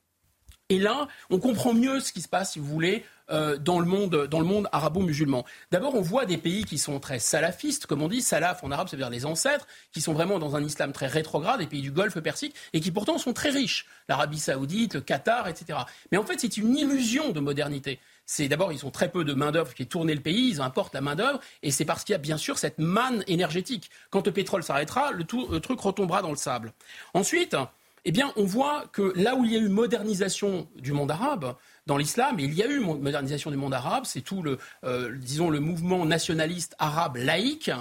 [0.72, 3.86] Et là, on comprend mieux ce qui se passe, si vous voulez, euh, dans le
[3.86, 5.44] monde, dans le monde arabo-musulman.
[5.70, 8.88] D'abord, on voit des pays qui sont très salafistes, comme on dit, salaf en arabe,
[8.88, 11.82] ça veut dire les ancêtres, qui sont vraiment dans un islam très rétrograde, des pays
[11.82, 13.86] du Golfe Persique, et qui pourtant sont très riches.
[14.08, 15.80] L'Arabie saoudite, le Qatar, etc.
[16.10, 18.00] Mais en fait, c'est une illusion de modernité.
[18.26, 21.02] C'est d'abord, ils ont très peu de main-d'œuvre qui tourne le pays, ils importent la
[21.02, 23.92] main-d'œuvre, et c'est parce qu'il y a bien sûr cette manne énergétique.
[24.10, 26.72] Quand le pétrole s'arrêtera, le truc retombera dans le sable.
[27.14, 27.58] Ensuite,
[28.06, 31.56] eh bien, on voit que là où il y a eu modernisation du monde arabe,
[31.86, 35.50] dans l'islam, il y a eu modernisation du monde arabe, c'est tout le, euh, disons,
[35.50, 37.72] le mouvement nationaliste arabe laïque,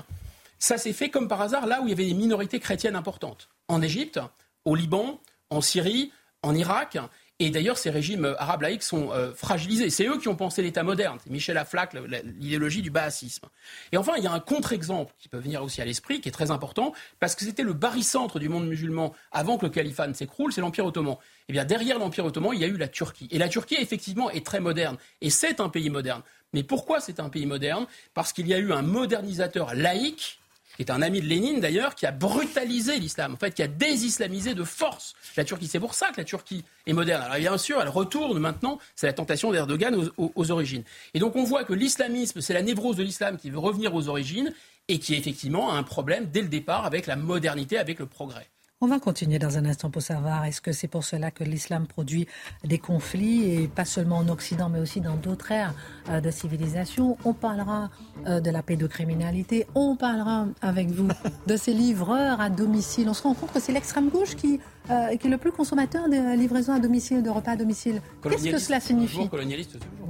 [0.58, 3.48] ça s'est fait comme par hasard là où il y avait des minorités chrétiennes importantes.
[3.68, 4.20] En Égypte,
[4.64, 6.98] au Liban, en Syrie, en Irak.
[7.42, 9.88] Et d'ailleurs, ces régimes arabes laïcs sont euh, fragilisés.
[9.88, 11.18] C'est eux qui ont pensé l'État moderne.
[11.24, 11.94] C'est Michel Aflaq,
[12.38, 13.48] l'idéologie du baasisme.
[13.92, 16.32] Et enfin, il y a un contre-exemple qui peut venir aussi à l'esprit, qui est
[16.32, 20.12] très important, parce que c'était le barycentre du monde musulman avant que le califat ne
[20.12, 21.16] s'écroule, c'est l'Empire ottoman.
[21.48, 23.28] Eh bien, derrière l'Empire ottoman, il y a eu la Turquie.
[23.30, 24.98] Et la Turquie, effectivement, est très moderne.
[25.22, 26.22] Et c'est un pays moderne.
[26.52, 27.86] Mais pourquoi c'est un pays moderne?
[28.12, 30.39] Parce qu'il y a eu un modernisateur laïque
[30.80, 33.68] qui est un ami de Lénine d'ailleurs, qui a brutalisé l'islam, en fait, qui a
[33.68, 35.66] désislamisé de force la Turquie.
[35.66, 37.22] C'est pour ça que la Turquie est moderne.
[37.22, 40.82] Alors bien sûr, elle retourne maintenant, c'est la tentation d'Erdogan aux, origines.
[41.12, 44.08] Et donc on voit que l'islamisme, c'est la névrose de l'islam qui veut revenir aux
[44.08, 44.54] origines
[44.88, 48.48] et qui effectivement a un problème dès le départ avec la modernité, avec le progrès.
[48.82, 51.86] On va continuer dans un instant pour savoir est-ce que c'est pour cela que l'islam
[51.86, 52.26] produit
[52.64, 55.74] des conflits et pas seulement en Occident mais aussi dans d'autres aires
[56.08, 57.18] euh, de civilisation.
[57.26, 57.90] On parlera
[58.26, 61.08] euh, de la pédocriminalité, on parlera avec vous
[61.46, 63.10] de ces livreurs à domicile.
[63.10, 66.08] On se rend compte que c'est l'extrême gauche qui euh, qui est le plus consommateur
[66.08, 68.02] de livraisons à domicile, de repas à domicile.
[68.22, 69.28] Qu'est-ce que cela signifie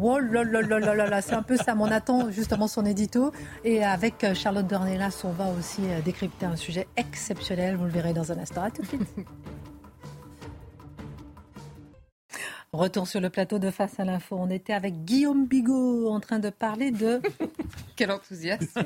[0.00, 1.74] Oh là là là là là, c'est un peu ça.
[1.78, 3.32] On attend justement son édito.
[3.64, 7.76] Et avec euh, Charlotte Dornelas, on va aussi euh, décrypter un sujet exceptionnel.
[7.76, 8.62] Vous le verrez dans un instant.
[8.62, 9.02] À tout de suite.
[12.72, 14.36] Retour sur le plateau de Face à l'info.
[14.38, 17.20] On était avec Guillaume Bigot en train de parler de.
[17.96, 18.68] Quel enthousiasme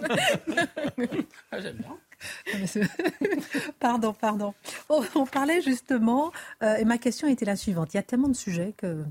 [1.53, 1.99] ah, J'aime bien.
[3.81, 4.55] pardon, pardon.
[4.89, 6.33] On, parlait justement,
[6.63, 7.95] euh, et ma question était la suivante.
[7.95, 9.05] Il y a tellement de sujets que.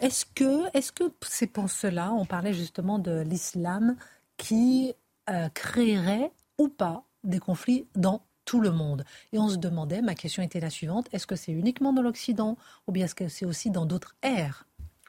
[0.00, 3.96] Est-ce que est-ce que c'est pour cela, on parlait justement de l'islam
[4.36, 4.94] qui
[5.28, 9.04] euh, créerait ou pas des conflits dans tout le monde?
[9.32, 12.56] Et on se demandait, ma question était la suivante, est-ce que c'est uniquement dans l'Occident
[12.86, 14.66] ou bien est-ce que c'est aussi dans d'autres ères?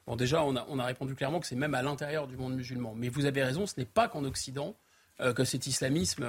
[0.07, 2.55] Bon, déjà, on a, on a répondu clairement que c'est même à l'intérieur du monde
[2.55, 2.93] musulman.
[2.95, 4.75] Mais vous avez raison, ce n'est pas qu'en Occident
[5.21, 6.23] euh, que cet islamisme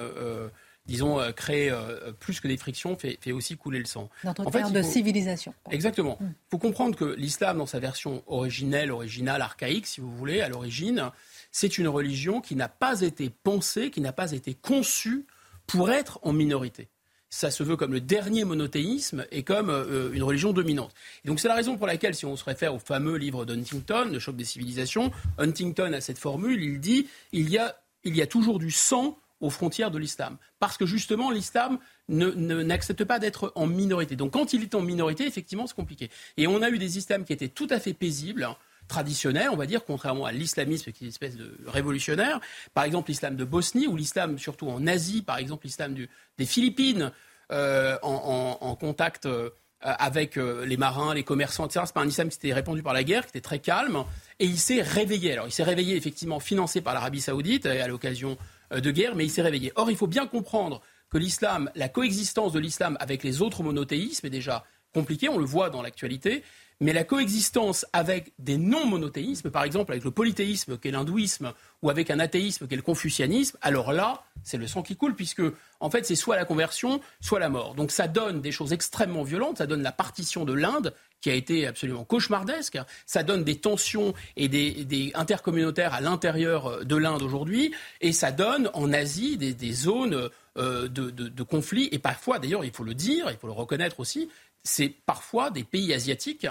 [0.87, 4.11] disons, euh, créer euh, plus que des frictions, fait, fait, aussi couler le sang.
[4.25, 5.55] Dans en fait, de civilisation.
[5.71, 6.19] Exactement.
[6.21, 6.35] Il hmm.
[6.51, 11.11] faut comprendre que l'islam, dans sa version originelle, originale, archaïque, si vous voulez, à l'origine,
[11.51, 15.27] c'est une religion qui n'a pas été pensée, qui n'a pas été conçue
[15.67, 16.89] pour être en minorité
[17.33, 20.93] ça se veut comme le dernier monothéisme et comme euh, une religion dominante.
[21.25, 24.11] Et donc c'est la raison pour laquelle, si on se réfère au fameux livre d'Huntington,
[24.13, 28.21] Le choc des civilisations, Huntington a cette formule, il dit il y a, il y
[28.21, 30.39] a toujours du sang aux frontières de l'islam.
[30.59, 31.79] Parce que justement, l'islam
[32.09, 34.17] n'accepte pas d'être en minorité.
[34.17, 36.11] Donc quand il est en minorité, effectivement, c'est compliqué.
[36.39, 38.49] Et on a eu des islams qui étaient tout à fait paisibles
[38.89, 42.41] traditionnels, on va dire, contrairement à l'islamisme qui est une espèce de révolutionnaire.
[42.73, 47.13] Par exemple, l'islam de Bosnie ou l'islam surtout en Asie, par exemple l'islam des Philippines,
[47.51, 49.51] euh, en, contact euh,
[49.81, 51.85] avec euh, les marins, les commerçants, etc.
[51.87, 54.05] C'est pas un islam qui s'était répandu par la guerre, qui était très calme,
[54.39, 55.33] et il s'est réveillé.
[55.33, 58.39] Alors il s'est réveillé effectivement financé par l'Arabie Saoudite à l'occasion
[58.81, 59.73] de guerre, mais il s'est réveillé.
[59.77, 60.81] Or, il faut bien comprendre
[61.11, 65.45] que l'islam, la coexistence de l'islam avec les autres monothéismes est déjà compliquée, on le
[65.45, 66.43] voit dans l'actualité,
[66.83, 72.11] mais la coexistence avec des non-monothéismes, par exemple avec le polythéisme qu'est l'hindouisme, ou avec
[72.11, 75.43] un athéisme qu'est le confucianisme, alors là, c'est le sang qui coule, puisque
[75.79, 77.75] en fait c'est soit la conversion, soit la mort.
[77.77, 81.35] Donc ça donne des choses extrêmement violentes, ça donne la partition de l'Inde, qui a
[81.35, 82.79] été absolument cauchemardesque.
[83.07, 88.33] Ça donne des tensions et des, intercommunautaires à l'intérieur euh, de l'Inde aujourd'hui, et ça
[88.33, 91.89] donne en Asie des, zones euh, de, conflits.
[91.93, 94.29] Et parfois, d'ailleurs, il faut le dire, il faut le reconnaître aussi,
[94.65, 96.47] c'est parfois des pays asiatiques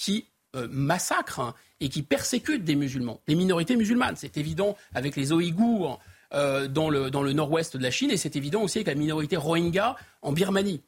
[0.00, 4.16] qui euh, massacrent et qui persécutent des musulmans, des minorités musulmanes.
[4.16, 6.00] C'est évident avec les Ouïghours
[6.32, 9.36] dans le, dans le nord-ouest de la Chine, et c'est évident aussi avec la minorité
[9.36, 10.80] Rohingya en Birmanie.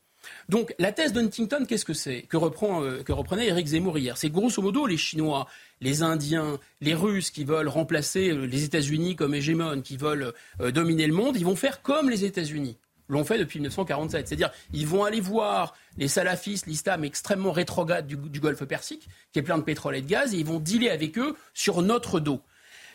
[0.49, 4.17] Donc la thèse d'Huntington, qu'est-ce que c'est que, euh, que reprenait Eric Zemmour hier?
[4.17, 5.47] C'est grosso modo les Chinois,
[5.81, 10.71] les Indiens, les Russes qui veulent remplacer euh, les États-Unis comme hégémone, qui veulent euh,
[10.71, 12.77] dominer le monde, ils vont faire comme les États-Unis
[13.13, 14.27] l'ont fait depuis 1947.
[14.27, 19.43] C'est-à-dire, ils vont aller voir les salafistes, l'islam extrêmement rétrograde du, Golfe Persique, qui est
[19.43, 22.41] plein de pétrole et de gaz, et ils vont dealer avec eux sur notre dos.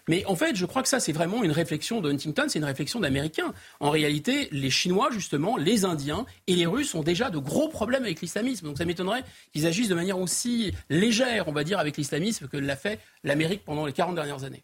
[0.09, 2.65] Mais en fait, je crois que ça, c'est vraiment une réflexion de Huntington, c'est une
[2.65, 3.53] réflexion d'Américains.
[3.81, 8.03] En réalité, les Chinois, justement, les Indiens et les Russes ont déjà de gros problèmes
[8.03, 8.67] avec l'islamisme.
[8.67, 12.55] Donc ça m'étonnerait qu'ils agissent de manière aussi légère, on va dire, avec l'islamisme que
[12.55, 14.63] l'a fait l'Amérique pendant les 40 dernières années.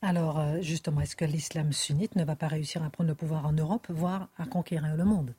[0.00, 3.46] Alors, euh, justement, est-ce que l'islam sunnite ne va pas réussir à prendre le pouvoir
[3.46, 5.34] en Europe, voire à conquérir le monde?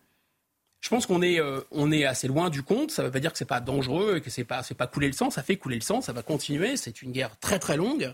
[0.81, 2.91] Je pense qu'on est, euh, on est assez loin du compte.
[2.91, 4.87] Ça ne veut pas dire que c'est pas dangereux et que c'est pas, c'est pas
[4.87, 5.29] couler le sang.
[5.29, 6.01] Ça fait couler le sang.
[6.01, 6.77] Ça va continuer.
[6.77, 8.13] C'est une guerre très très longue.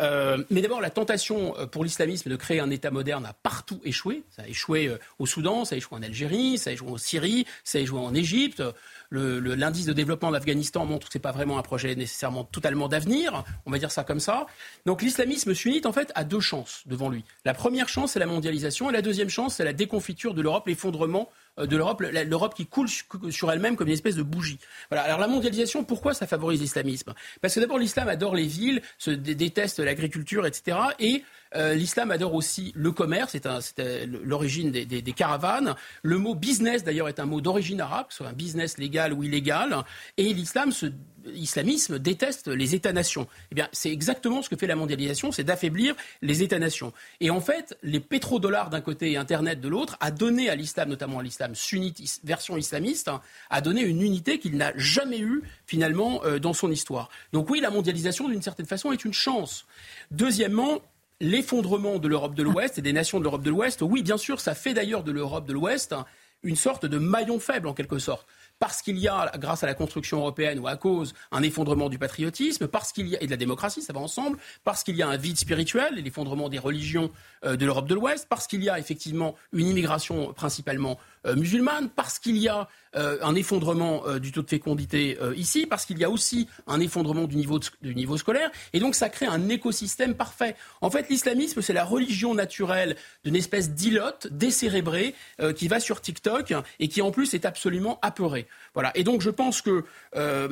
[0.00, 3.80] Euh, mais d'abord, la tentation euh, pour l'islamisme de créer un État moderne a partout
[3.84, 4.22] échoué.
[4.30, 6.98] Ça a échoué euh, au Soudan, ça a échoué en Algérie, ça a échoué en
[6.98, 8.62] Syrie, ça a échoué en Égypte.
[9.10, 13.44] L'indice de développement d'Afghanistan montre que ce n'est pas vraiment un projet nécessairement totalement d'avenir,
[13.66, 14.46] on va dire ça comme ça.
[14.86, 17.22] Donc l'islamisme sunnite, en fait, a deux chances devant lui.
[17.44, 20.66] La première chance, c'est la mondialisation, et la deuxième chance, c'est la déconfiture de l'Europe,
[20.66, 22.88] l'effondrement de l'Europe, l'Europe qui coule
[23.30, 24.58] sur elle-même comme une espèce de bougie.
[24.90, 25.04] Voilà.
[25.04, 27.14] Alors la mondialisation, pourquoi ça favorise l'islamisme?
[27.40, 30.78] Parce que d'abord l'islam adore les villes, se déteste l'agriculture, etc.
[30.98, 31.22] Et
[31.54, 35.74] euh, l'islam adore aussi le commerce, c'est l'origine des, des, caravanes.
[36.02, 39.76] Le mot business, d'ailleurs, est un mot d'origine arabe, soit un business légal ou illégal.
[40.16, 40.86] Et l'islam se
[41.26, 43.26] l'islamisme déteste les États-nations.
[43.50, 46.92] Eh bien, c'est exactement ce que fait la mondialisation, c'est d'affaiblir les États-nations.
[47.20, 50.88] Et en fait, les pétrodollars d'un côté et Internet de l'autre a donné à l'islam,
[50.88, 55.42] notamment à l'islam sunnite, version islamiste, hein, a donné une unité qu'il n'a jamais eue
[55.66, 57.08] finalement euh, dans son histoire.
[57.32, 59.66] Donc oui, la mondialisation, d'une certaine façon, est une chance.
[60.10, 60.80] Deuxièmement,
[61.20, 64.40] l'effondrement de l'Europe de l'Ouest et des nations de l'Europe de l'Ouest, oui, bien sûr,
[64.40, 65.94] ça fait d'ailleurs de l'Europe de l'Ouest
[66.42, 68.26] une sorte de maillon faible en quelque sorte
[68.62, 71.98] parce qu'il y a, grâce à la construction européenne ou à cause, un effondrement du
[71.98, 75.02] patriotisme, parce qu'il y a, et de la démocratie, ça va ensemble, parce qu'il y
[75.02, 77.10] a un vide spirituel et l'effondrement des religions
[77.44, 82.18] euh, de l'Europe de l'Ouest, parce qu'il y a effectivement une immigration principalement musulmane, parce
[82.18, 86.04] qu'il y a euh, un effondrement euh, du taux de fécondité ici, parce qu'il y
[86.04, 90.14] a aussi un effondrement du niveau, du niveau scolaire, et donc ça crée un écosystème
[90.14, 90.56] parfait.
[90.80, 95.14] En fait, l'islamisme, c'est la religion naturelle d'une espèce d'ilote décérébrée
[95.56, 98.46] qui va sur TikTok et qui en plus est absolument apeurée.
[98.74, 98.90] Voilà.
[98.94, 99.84] Et donc je pense que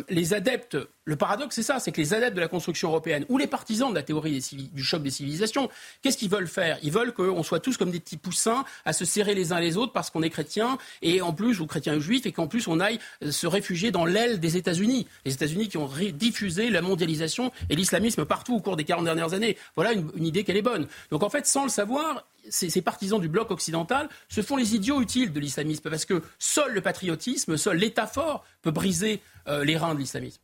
[0.08, 0.76] les adeptes
[1.10, 3.90] le paradoxe, c'est ça, c'est que les adeptes de la construction européenne ou les partisans
[3.90, 4.40] de la théorie
[4.72, 5.68] du choc des civilisations,
[6.02, 6.78] qu'est-ce qu'ils veulent faire?
[6.84, 9.76] Ils veulent qu'on soit tous comme des petits poussins à se serrer les uns les
[9.76, 10.59] autres parce qu'on est chrétien
[11.02, 13.90] et en plus, ou chrétien ou juif, et qu'en plus on aille euh, se réfugier
[13.90, 15.06] dans l'aile des États-Unis.
[15.24, 19.32] Les États-Unis qui ont diffusé la mondialisation et l'islamisme partout au cours des 40 dernières
[19.32, 19.56] années.
[19.76, 20.86] Voilà une, une idée qu'elle est bonne.
[21.10, 25.00] Donc en fait, sans le savoir, ces, partisans du bloc occidental se font les idiots
[25.00, 29.76] utiles de l'islamisme parce que seul le patriotisme, seul l'État fort peut briser euh, les
[29.76, 30.40] reins de l'islamisme.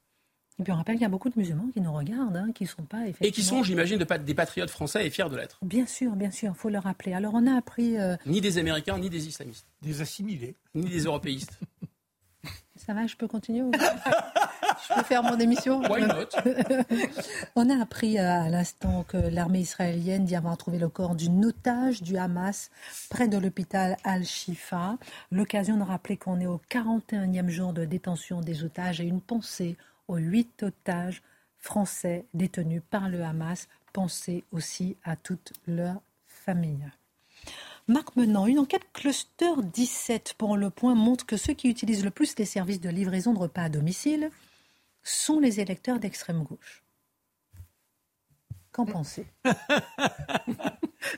[0.59, 2.65] Et puis on rappelle qu'il y a beaucoup de musulmans qui nous regardent, hein, qui
[2.65, 3.29] ne sont pas effectivement...
[3.29, 5.59] Et qui sont, j'imagine, des patriotes français et fiers de l'être.
[5.63, 7.13] Bien sûr, bien sûr, il faut le rappeler.
[7.13, 7.99] Alors on a appris...
[7.99, 9.67] Euh, ni des Américains, ni des islamistes.
[9.83, 10.57] Des assimilés.
[10.75, 11.59] Ni des européistes.
[12.77, 15.81] Ça va, je peux continuer Je peux faire mon émission?
[15.91, 16.29] Why not?
[17.57, 21.45] On a appris euh, à l'instant que l'armée israélienne dit avoir trouvé le corps d'une
[21.45, 22.71] otage du Hamas
[23.09, 24.99] près de l'hôpital Al-Shifa.
[25.33, 29.77] L'occasion de rappeler qu'on est au 41e jour de détention des otages et une pensée
[30.09, 31.23] aux huit otages
[31.59, 33.69] français détenus par le Hamas.
[33.93, 36.91] Pensez aussi à toute leur famille.
[37.89, 42.11] Marc Menant, une enquête Cluster 17 pour le point montre que ceux qui utilisent le
[42.11, 44.31] plus les services de livraison de repas à domicile
[45.03, 46.83] sont les électeurs d'extrême gauche.
[48.73, 49.27] Qu'en pensez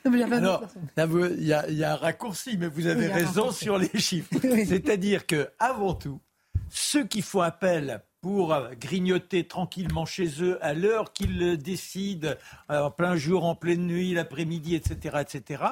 [0.05, 4.35] il y, a, un raccourci, mais vous avez raison sur les chiffres.
[4.43, 6.21] C'est-à-dire que, avant tout,
[6.69, 12.35] ceux qui font appel pour grignoter tranquillement chez eux à l'heure qu'ils décident,
[12.71, 15.65] euh, en plein jour, en pleine nuit, l'après-midi, etc., etc.,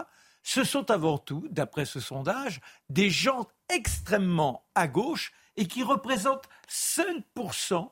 [0.42, 6.48] ce sont avant tout, d'après ce sondage, des gens extrêmement à gauche et qui représentent
[6.70, 7.90] 5%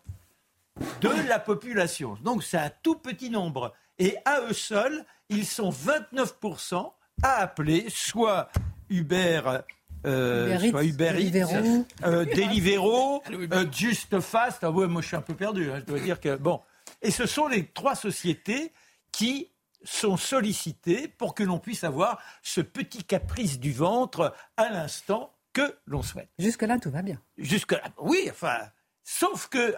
[1.01, 2.17] de la population.
[2.23, 3.75] Donc c'est un tout petit nombre.
[3.99, 8.51] Et à eux seuls, ils sont 29% à appeler soit
[8.89, 9.65] Hubert
[10.05, 14.63] euh, soit Uber Eats, euh, Deliveroo, euh, Just Fast.
[14.63, 15.71] Ah ouais, moi je suis un peu perdu.
[15.71, 16.61] Hein, je dois dire que bon.
[17.03, 18.73] Et ce sont les trois sociétés
[19.13, 19.51] qui
[19.85, 25.77] sont sollicitées pour que l'on puisse avoir ce petit caprice du ventre à l'instant que
[25.87, 26.31] l'on souhaite.
[26.39, 27.21] Jusque-là, tout va bien.
[27.39, 28.59] Jusque-là, oui, enfin,
[29.05, 29.77] sauf que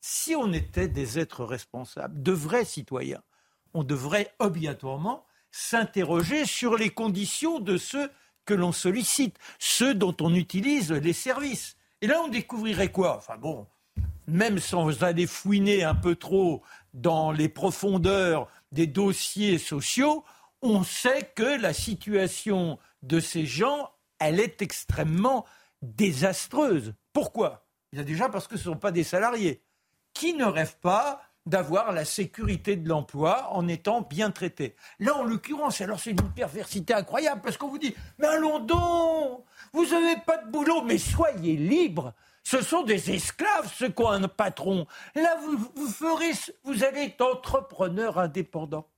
[0.00, 3.22] si on était des êtres responsables, de vrais citoyens,
[3.74, 8.10] on devrait obligatoirement s'interroger sur les conditions de ceux
[8.44, 11.76] que l'on sollicite, ceux dont on utilise les services.
[12.00, 13.16] Et là, on découvrirait quoi?
[13.16, 13.66] Enfin bon,
[14.26, 16.62] même sans aller fouiner un peu trop
[16.94, 20.24] dans les profondeurs des dossiers sociaux,
[20.62, 25.44] on sait que la situation de ces gens, elle est extrêmement
[25.82, 26.94] désastreuse.
[27.12, 27.66] Pourquoi?
[27.96, 29.62] A déjà parce que ce ne sont pas des salariés.
[30.14, 34.76] Qui ne rêve pas d'avoir la sécurité de l'emploi en étant bien traité.
[35.00, 39.44] Là, en l'occurrence, alors c'est une perversité incroyable parce qu'on vous dit Mais allons donc
[39.72, 44.10] Vous n'avez pas de boulot, mais soyez libres ce sont des esclaves, ceux qui ont
[44.10, 44.86] un patron.
[45.14, 46.32] Là, vous, vous ferez,
[46.64, 48.88] vous allez être entrepreneur indépendant.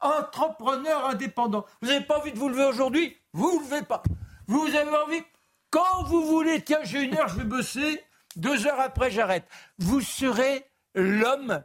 [0.00, 1.66] Entrepreneur indépendant.
[1.82, 3.16] Vous n'avez pas envie de vous lever aujourd'hui?
[3.34, 4.02] Vous ne levez pas.
[4.46, 5.22] Vous avez envie?
[5.70, 8.02] Quand vous voulez, tiens, j'ai une heure, je vais bosser.
[8.36, 9.46] Deux heures après, j'arrête.
[9.78, 10.64] Vous serez
[10.94, 11.62] l'homme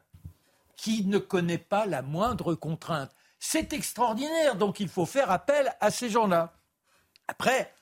[0.75, 3.11] qui ne connaît pas la moindre contrainte.
[3.39, 6.53] C'est extraordinaire, donc il faut faire appel à ces gens-là.
[7.27, 7.73] Après,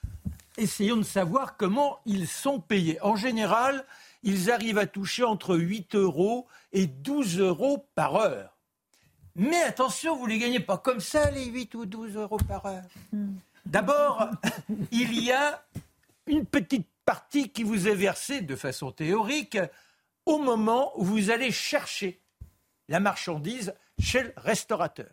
[0.57, 3.01] essayons de savoir comment ils sont payés.
[3.01, 3.85] En général,
[4.23, 8.57] ils arrivent à toucher entre 8 euros et 12 euros par heure.
[9.35, 12.65] Mais attention, vous ne les gagnez pas comme ça, les 8 ou 12 euros par
[12.65, 12.83] heure.
[13.11, 13.33] Hmm.
[13.65, 14.29] D'abord,
[14.91, 15.63] il y a
[16.27, 19.57] une petite partie qui vous est versée de façon théorique
[20.25, 22.21] au moment où vous allez chercher
[22.87, 25.09] la marchandise chez le restaurateur.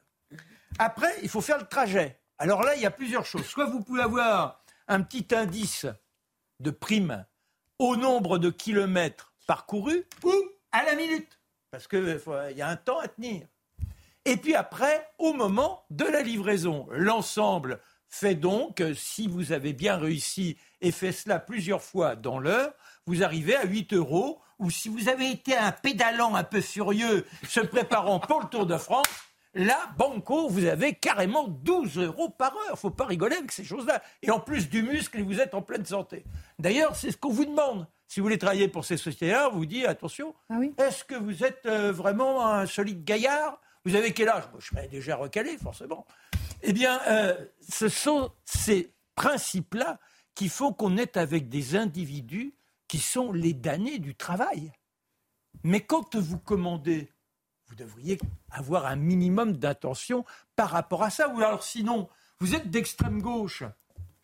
[0.79, 2.21] Après, il faut faire le trajet.
[2.39, 3.45] Alors là, il y a plusieurs choses.
[3.45, 5.87] Soit vous pouvez avoir un petit indice
[6.59, 7.27] de prime
[7.79, 10.33] au nombre de kilomètres parcourus ou
[10.73, 11.41] à la minute,
[11.71, 12.21] parce qu'il
[12.57, 13.47] y a un temps à tenir.
[14.25, 19.97] Et puis après, au moment de la livraison, l'ensemble fait donc, si vous avez bien
[19.97, 22.73] réussi et fait cela plusieurs fois dans l'heure,
[23.07, 27.27] vous arrivez à 8 euros, ou si vous avez été un pédalant un peu furieux
[27.49, 29.07] se préparant pour le Tour de France,
[29.55, 32.79] là, banco, vous avez carrément 12 euros par heure.
[32.79, 34.03] Faut pas rigoler avec ces choses-là.
[34.23, 36.25] Et en plus du muscle, vous êtes en pleine santé.
[36.59, 37.87] D'ailleurs, c'est ce qu'on vous demande.
[38.07, 41.65] Si vous voulez travailler pour ces sociétés-là, vous dit attention, ah est-ce que vous êtes
[41.67, 43.61] euh, vraiment un solide gaillard?
[43.85, 44.45] Vous avez quel âge?
[44.59, 46.07] Je suis déjà recalé, forcément.
[46.63, 47.35] Eh bien, euh,
[47.67, 49.99] ce sont ces principes-là
[50.35, 52.55] qu'il faut qu'on ait avec des individus
[52.91, 54.73] qui sont les damnés du travail.
[55.63, 57.13] Mais quand vous commandez,
[57.69, 58.19] vous devriez
[58.51, 60.25] avoir un minimum d'attention
[60.57, 61.29] par rapport à ça.
[61.29, 62.09] Ou alors sinon,
[62.41, 63.63] vous êtes d'extrême gauche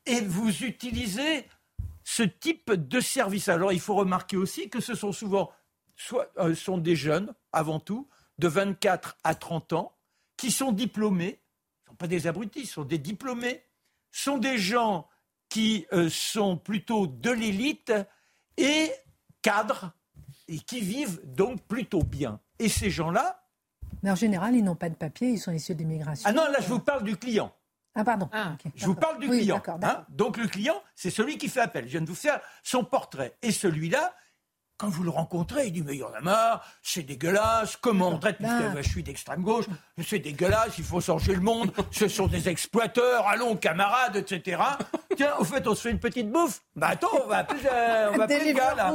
[0.04, 1.46] et vous utilisez
[2.02, 3.48] ce type de service.
[3.48, 5.52] Alors il faut remarquer aussi que ce sont souvent
[6.40, 8.08] euh, des jeunes, avant tout,
[8.38, 9.96] de 24 à 30 ans,
[10.36, 11.40] qui sont diplômés,
[11.84, 13.62] ne sont pas des abrutis, sont des diplômés,
[14.10, 15.08] sont des gens
[15.48, 17.92] qui euh, sont plutôt de l'élite
[18.56, 18.90] et
[19.42, 19.92] cadres
[20.48, 22.40] et qui vivent donc plutôt bien.
[22.58, 23.42] Et ces gens-là.
[24.02, 26.28] Mais en général, ils n'ont pas de papier, ils sont issus d'immigration.
[26.28, 27.52] Ah non, là, je vous parle du client.
[27.94, 28.28] Ah, pardon.
[28.32, 29.62] Ah, je vous parle du client.
[29.82, 30.04] Hein.
[30.10, 31.86] donc, le client, c'est celui qui fait appel.
[31.86, 33.36] Je viens de vous faire son portrait.
[33.42, 34.14] Et celui-là,
[34.78, 38.08] quand vous le rencontrez, il dit Mais il y en a marre, c'est dégueulasse, comment
[38.08, 39.66] on traite, puisque je suis d'extrême gauche,
[40.02, 44.62] c'est dégueulasse, il faut changer le monde, ce sont des exploiteurs, allons camarades, etc.
[45.16, 46.62] Tiens, au fait, on se fait une petite bouffe.
[46.74, 48.94] Bah attends, on va appeler, euh, on va appeler le gars là.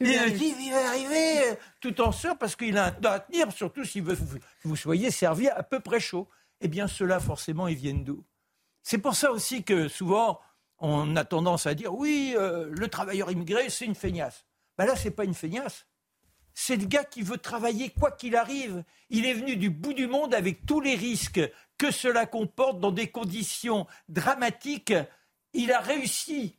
[0.00, 3.20] Et il dit Il va arriver tout en sœur parce qu'il a un temps à
[3.20, 4.14] tenir, surtout si vous,
[4.64, 6.28] vous soyez servi à peu près chaud.
[6.62, 8.22] Eh bien, ceux-là, forcément, ils viennent d'où?
[8.82, 10.40] C'est pour ça aussi que souvent,
[10.78, 14.46] on a tendance à dire Oui, euh, le travailleur immigré, c'est une feignasse.
[14.80, 15.84] Ben là, c'est pas une feignasse.
[16.54, 18.82] C'est le gars qui veut travailler quoi qu'il arrive.
[19.10, 21.42] Il est venu du bout du monde avec tous les risques
[21.76, 24.94] que cela comporte dans des conditions dramatiques.
[25.52, 26.56] Il a réussi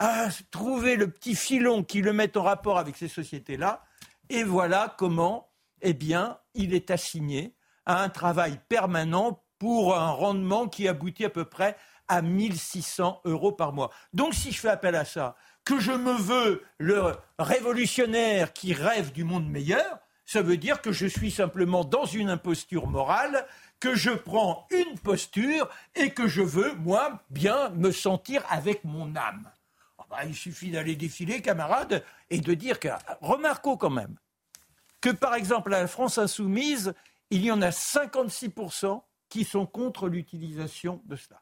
[0.00, 3.84] à trouver le petit filon qui le met en rapport avec ces sociétés-là.
[4.30, 7.54] Et voilà comment, eh bien, il est assigné
[7.86, 11.76] à un travail permanent pour un rendement qui aboutit à peu près
[12.08, 13.90] à 1600 euros par mois.
[14.12, 15.36] Donc si je fais appel à ça,
[15.70, 20.90] que je me veux le révolutionnaire qui rêve du monde meilleur, ça veut dire que
[20.90, 23.46] je suis simplement dans une imposture morale,
[23.78, 29.14] que je prends une posture et que je veux, moi, bien me sentir avec mon
[29.14, 29.48] âme.
[29.98, 32.88] Ah bah, il suffit d'aller défiler, camarades, et de dire que,
[33.20, 34.16] remarquons quand même,
[35.00, 36.94] que par exemple à la France insoumise,
[37.30, 41.40] il y en a 56% qui sont contre l'utilisation de cela.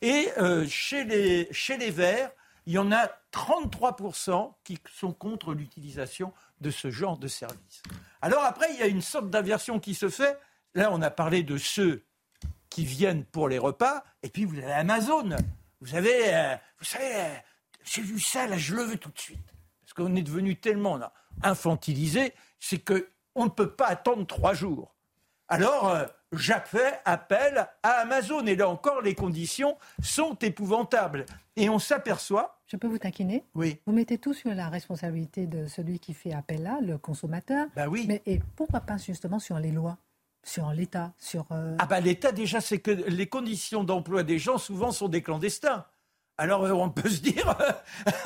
[0.00, 2.30] Et euh, chez, les, chez les Verts,
[2.66, 7.82] il y en a 33% qui sont contre l'utilisation de ce genre de service.
[8.22, 10.38] Alors après, il y a une sorte d'inversion qui se fait.
[10.74, 12.04] Là, on a parlé de ceux
[12.70, 15.36] qui viennent pour les repas, et puis vous avez Amazon.
[15.80, 17.34] Vous avez, euh, vous savez, euh,
[17.84, 19.54] j'ai vu ça, là, je le veux tout de suite.
[19.82, 20.98] Parce qu'on est devenu tellement
[21.42, 24.94] infantilisé, c'est qu'on ne peut pas attendre trois jours.
[25.48, 26.06] Alors, euh,
[26.36, 28.44] fait appel à Amazon.
[28.46, 31.26] Et là encore, les conditions sont épouvantables.
[31.56, 32.60] Et on s'aperçoit.
[32.66, 33.80] Je peux vous taquiner Oui.
[33.86, 37.66] Vous mettez tout sur la responsabilité de celui qui fait appel là, le consommateur.
[37.76, 38.06] Bah oui.
[38.08, 39.98] Mais et pourquoi pas justement sur les lois
[40.46, 41.46] sur l'État, sur...
[41.52, 45.22] Euh, ah bah l'État déjà, c'est que les conditions d'emploi des gens souvent sont des
[45.22, 45.86] clandestins.
[46.36, 47.56] Alors euh, on peut se dire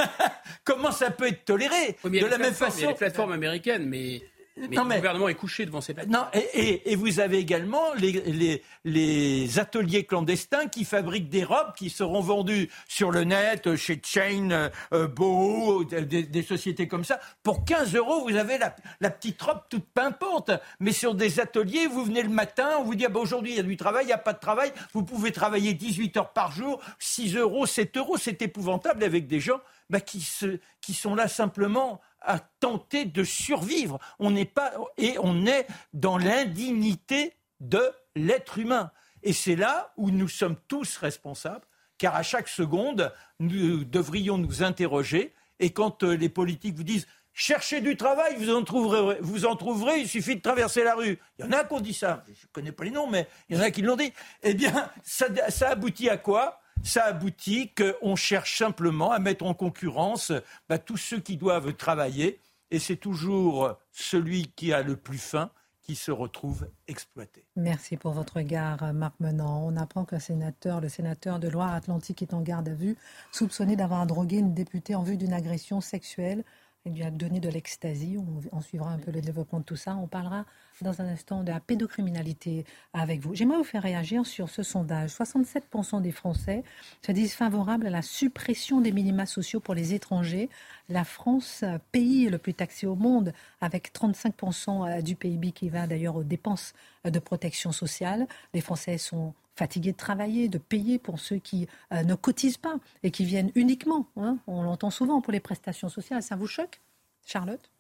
[0.65, 2.79] comment ça peut être toléré de la même façon.
[2.79, 4.23] Il y a les plateformes américaines, mais
[4.69, 6.29] mais le gouvernement est couché devant ces plateformes.
[6.35, 12.21] Non, et, vous avez également les, les, ateliers clandestins qui fabriquent des robes qui seront
[12.21, 17.21] vendues sur le net, chez Chain, euh, Boho, des, sociétés comme ça.
[17.43, 20.51] Pour 15 euros, vous avez la, la, petite robe toute pimpante.
[20.81, 23.57] Mais sur des ateliers, vous venez le matin, on vous dit ah ben, aujourd'hui il
[23.57, 24.73] y a du travail, il n'y a pas de travail.
[24.93, 28.17] Vous pouvez travailler 18 heures par jour, 6 euros, 7 euros.
[28.17, 33.25] C'est épouvantable avec des gens bah, qui, se, qui sont là simplement à tenter de
[33.25, 33.99] survivre.
[34.19, 37.83] On n'est pas et on est dans l'indignité de
[38.15, 38.91] l'être humain.
[39.23, 41.65] Et c'est là où nous sommes tous responsables,
[41.99, 45.35] car à chaque seconde, nous devrions nous interroger.
[45.61, 49.55] Et quand euh, les politiques vous disent cherchez du travail, vous en trouverez, vous en
[49.55, 51.19] trouverez, il suffit de traverser la rue.
[51.39, 52.25] Il y en a qui ont dit ça.
[52.27, 54.13] Je ne connais pas les noms, mais il y en a qui l'ont dit.
[54.43, 56.61] Eh bien, ça, ça aboutit à quoi?
[56.83, 60.33] Ça aboutit qu'on cherche simplement à mettre en concurrence
[60.69, 62.41] bah, tous ceux qui doivent travailler.
[62.71, 65.51] Et c'est toujours celui qui a le plus faim
[65.89, 67.47] qui se retrouve exploité.
[67.57, 69.65] Merci pour votre regard, Marc Menant.
[69.67, 72.95] On apprend qu'un sénateur, le sénateur de Loire-Atlantique, est en garde à vue,
[73.33, 76.45] soupçonné d'avoir drogué une députée en vue d'une agression sexuelle.
[76.85, 78.17] Il lui a donné de l'ecstasy.
[78.53, 79.97] On, suivra un peu le développement de tout ça.
[79.97, 80.47] On parlera
[80.81, 83.35] dans un instant de la pédocriminalité avec vous.
[83.35, 85.11] J'aimerais vous faire réagir sur ce sondage.
[85.11, 86.63] 67% des Français
[87.05, 90.49] se disent favorables à la suppression des minima sociaux pour les étrangers.
[90.89, 96.17] La France, pays le plus taxé au monde, avec 35% du PIB qui va d'ailleurs
[96.17, 96.75] aux dépenses
[97.05, 98.27] de protection sociale.
[98.55, 102.77] Les Français sont fatigués de travailler, de payer pour ceux qui euh, ne cotisent pas
[103.03, 104.09] et qui viennent uniquement.
[104.17, 104.39] Hein.
[104.47, 106.23] on l'entend souvent pour les prestations sociales.
[106.23, 106.81] Ça vous choque,
[107.27, 107.71] Charlotte?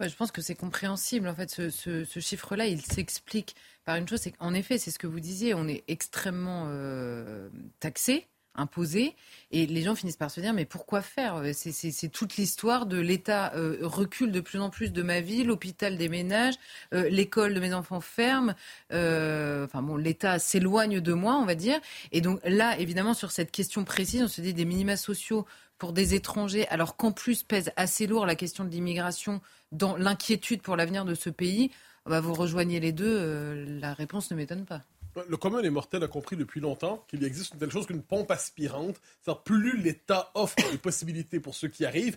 [0.00, 1.28] Je pense que c'est compréhensible.
[1.28, 5.06] En fait, ce, chiffre-là, il s'explique par une chose, c'est qu'en effet, c'est ce que
[5.06, 7.48] vous disiez, on est extrêmement euh,
[7.80, 9.14] taxé imposé.
[9.50, 11.42] Et les gens finissent par se dire, mais pourquoi faire?
[11.52, 15.96] C'est toute l'histoire de l'État euh, recule de plus en plus de ma vie, l'hôpital
[15.96, 16.54] déménage,
[16.94, 18.54] euh, l'école de mes enfants ferme.
[18.90, 21.80] enfin bon, l'État s'éloigne de moi, on va dire.
[22.12, 25.46] Et donc là, évidemment, sur cette question précise, on se dit des minima sociaux
[25.82, 29.40] pour des étrangers, alors qu'en plus pèse assez lourd la question de l'immigration
[29.72, 31.72] dans l'inquiétude pour l'avenir de ce pays,
[32.06, 34.82] bah vous rejoignez les deux, euh, la réponse ne m'étonne pas.
[35.28, 38.30] Le commun des mortels a compris depuis longtemps qu'il existe une telle chose qu'une pompe
[38.30, 39.00] aspirante.
[39.44, 42.16] Plus l'État offre des possibilités pour ceux qui arrivent,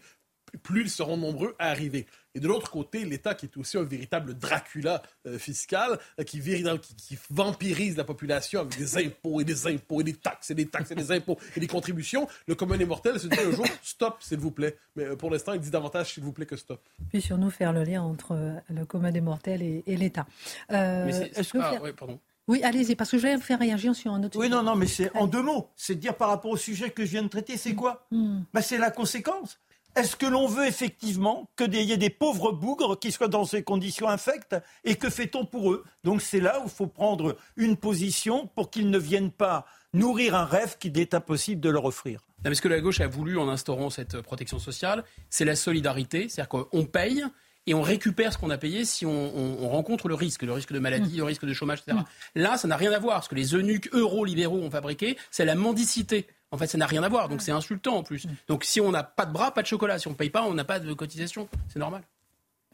[0.64, 2.06] plus ils seront nombreux à arriver.
[2.34, 6.40] Et de l'autre côté, l'État qui est aussi un véritable Dracula euh, fiscal, euh, qui,
[6.40, 10.68] qui, vampirise la population avec des impôts et des impôts et des taxes et des
[10.68, 13.66] taxes et des impôts et des contributions, le commun des mortels se dit un jour,
[13.82, 14.78] stop, s'il vous plaît.
[14.96, 16.82] Mais euh, pour l'instant, il dit davantage, s'il vous plaît, que stop.
[17.10, 20.28] Puis sur nous, faire le lien entre le commun des mortels et, l'État.
[20.70, 21.58] est-ce que...
[21.60, 22.20] Ah, oui, pardon.
[22.48, 24.76] Oui, allez-y, parce que je vais vous faire réagir sur un autre Oui, non, non,
[24.76, 25.70] mais c'est en deux mots.
[25.76, 28.42] C'est de dire par rapport au sujet que je viens de traiter, c'est quoi hmm.
[28.54, 29.60] bah, C'est la conséquence.
[29.96, 33.64] Est-ce que l'on veut effectivement qu'il y ait des pauvres bougres qui soient dans ces
[33.64, 35.86] conditions infectes Et que fait-on pour eux?
[36.04, 40.36] Donc c'est là où il faut prendre une position pour qu'ils ne viennent pas nourrir
[40.36, 42.20] un rêve qu'il est impossible de leur offrir.
[42.44, 46.28] Non, ce que la gauche a voulu en instaurant cette protection sociale, c'est la solidarité,
[46.28, 47.24] c'est-à-dire qu'on paye
[47.68, 50.80] et on récupère ce qu'on a payé si on, rencontre le risque, le risque de
[50.80, 51.98] maladie, le risque de chômage, etc.
[52.36, 53.24] Là, ça n'a rien à voir.
[53.24, 56.28] Ce que les eunuques euro-libéraux ont fabriqué, c'est la mendicité.
[56.52, 57.28] En fait, ça n'a rien à voir.
[57.28, 58.28] Donc, c'est insultant en plus.
[58.48, 59.98] Donc, si on n'a pas de bras, pas de chocolat.
[59.98, 61.50] Si on ne paye pas, on n'a pas de cotisation.
[61.70, 62.04] C'est normal.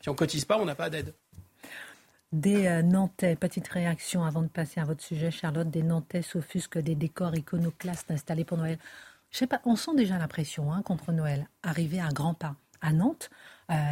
[0.02, 1.14] Si on cotise pas, on n'a pas d'aide.
[2.32, 5.70] Des euh, Nantais, petite réaction avant de passer à votre sujet, Charlotte.
[5.70, 8.78] Des Nantais s'offusquent des décors iconoclastes installés pour Noël.
[9.32, 12.56] Je sais pas, on sent déjà la pression hein, contre Noël, arriver à grands pas.
[12.82, 13.30] À Nantes,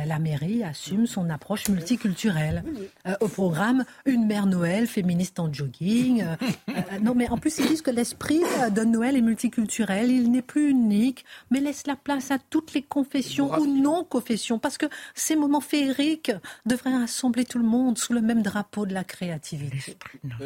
[0.05, 2.63] la mairie assume son approche multiculturelle.
[3.07, 6.23] Euh, au programme, une mère Noël féministe en jogging.
[6.23, 10.11] Euh, non, mais en plus, ils disent que l'esprit de Noël est multiculturel.
[10.11, 14.59] Il n'est plus unique, mais laisse la place à toutes les confessions ou non-confessions.
[14.59, 16.32] Parce que ces moments féeriques
[16.65, 19.97] devraient rassembler tout le monde sous le même drapeau de la créativité.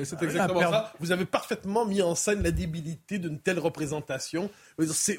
[0.04, 0.94] C'est exactement ça.
[1.00, 4.50] Vous avez parfaitement mis en scène la débilité d'une telle représentation.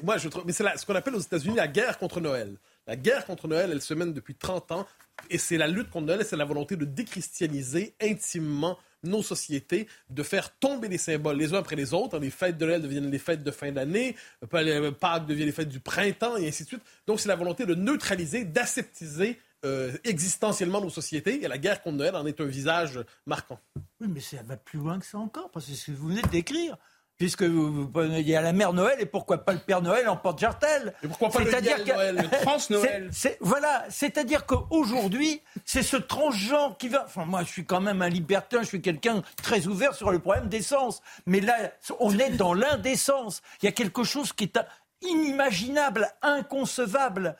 [0.03, 2.55] Moi, je trouve, mais c'est ce qu'on appelle aux États-Unis la guerre contre Noël.
[2.87, 4.87] La guerre contre Noël, elle se mène depuis 30 ans.
[5.29, 10.23] Et c'est la lutte contre Noël, c'est la volonté de déchristianiser intimement nos sociétés, de
[10.23, 12.19] faire tomber les symboles les uns après les autres.
[12.19, 14.15] Les fêtes de Noël deviennent les fêtes de fin d'année,
[14.49, 16.83] Pâques devient les fêtes du printemps, et ainsi de suite.
[17.07, 21.43] Donc c'est la volonté de neutraliser, d'aseptiser euh, existentiellement nos sociétés.
[21.43, 23.59] Et la guerre contre Noël en est un visage marquant.
[24.01, 26.21] Oui, mais ça va plus loin que ça encore, parce que ce que vous venez
[26.21, 26.77] de décrire
[27.17, 30.17] puisque vous, il y a la mère Noël et pourquoi pas le Père Noël en
[30.17, 30.93] porte-jartel?
[31.03, 33.09] Et pourquoi pas le Noël, le trans-Noël
[33.39, 37.03] Voilà, c'est-à-dire qu'aujourd'hui, c'est ce transgenre qui va...
[37.05, 40.19] Enfin, moi, je suis quand même un libertin, je suis quelqu'un très ouvert sur le
[40.19, 41.01] problème d'essence.
[41.25, 41.55] Mais là,
[41.99, 43.41] on est dans l'indécence.
[43.61, 44.57] Il y a quelque chose qui est
[45.01, 47.35] inimaginable, inconcevable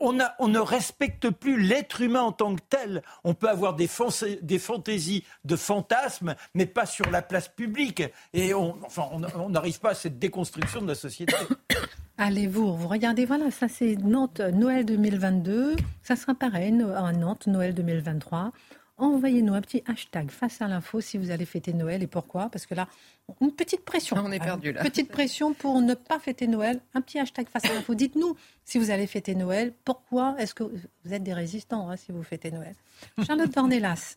[0.00, 3.02] on, ne respecte plus l'être humain en tant que tel.
[3.24, 8.02] On peut avoir des, fantaisies de fantasmes, mais pas sur la place publique.
[8.32, 8.76] Et on
[9.48, 11.34] n'arrive pas à cette déconstruction de la société.
[12.18, 17.72] Allez-vous, vous regardez, voilà, ça c'est Nantes Noël 2022, ça sera pareil à Nantes Noël
[17.72, 18.52] 2023
[19.06, 22.48] envoyez-nous un petit hashtag face à l'info si vous allez fêter Noël et pourquoi?
[22.50, 22.88] Parce que là,
[23.40, 24.16] une petite pression.
[24.18, 24.82] On est perdu là.
[24.82, 26.80] Petite pression pour ne pas fêter Noël.
[26.94, 27.94] Un petit hashtag face à l'info.
[27.94, 29.72] Dites-nous si vous allez fêter Noël.
[29.84, 32.74] Pourquoi est-ce que vous êtes des résistants hein, si vous fêtez Noël?
[33.26, 34.14] Charlotte Dornelas,